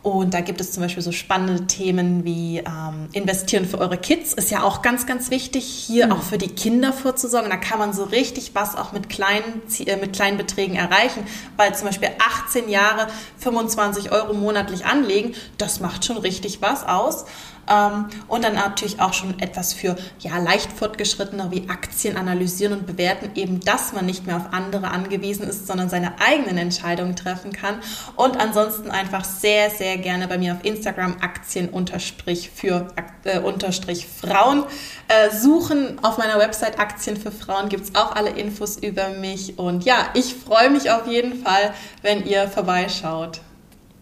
[0.03, 4.33] Und da gibt es zum Beispiel so spannende Themen wie ähm, Investieren für eure Kids,
[4.33, 6.11] ist ja auch ganz, ganz wichtig, hier mhm.
[6.11, 7.49] auch für die Kinder vorzusorgen.
[7.49, 11.25] Da kann man so richtig was auch mit kleinen, äh, mit kleinen Beträgen erreichen,
[11.55, 12.09] weil zum Beispiel
[12.47, 13.07] 18 Jahre
[13.37, 17.23] 25 Euro monatlich anlegen, das macht schon richtig was aus.
[17.69, 22.85] Ähm, und dann natürlich auch schon etwas für ja, leicht fortgeschrittener wie Aktien analysieren und
[22.85, 27.53] bewerten, eben dass man nicht mehr auf andere angewiesen ist, sondern seine eigenen Entscheidungen treffen
[27.53, 27.75] kann.
[28.15, 32.87] Und ansonsten einfach sehr, sehr gerne bei mir auf Instagram Aktien unterstrich für
[33.23, 34.63] äh, unterstrich Frauen
[35.07, 35.99] äh, suchen.
[36.03, 39.57] Auf meiner Website Aktien für Frauen gibt es auch alle Infos über mich.
[39.57, 43.41] Und ja, ich freue mich auf jeden Fall, wenn ihr vorbeischaut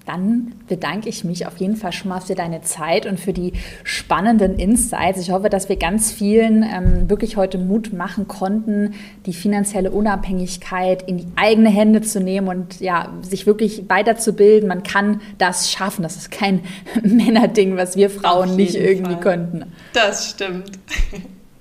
[0.05, 3.53] dann bedanke ich mich auf jeden Fall schon mal für deine Zeit und für die
[3.83, 5.19] spannenden Insights.
[5.19, 8.95] Ich hoffe, dass wir ganz vielen ähm, wirklich heute Mut machen konnten,
[9.25, 14.67] die finanzielle Unabhängigkeit in die eigene Hände zu nehmen und ja, sich wirklich weiterzubilden.
[14.67, 16.01] Man kann das schaffen.
[16.01, 16.61] Das ist kein
[17.03, 19.21] Männerding, was wir Frauen nicht irgendwie Fall.
[19.21, 19.71] könnten.
[19.93, 20.71] Das stimmt.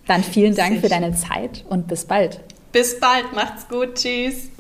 [0.07, 2.41] Dann vielen Dank Sehr für deine Zeit und bis bald.
[2.72, 3.32] Bis bald.
[3.34, 3.95] Macht's gut.
[3.95, 4.51] Tschüss.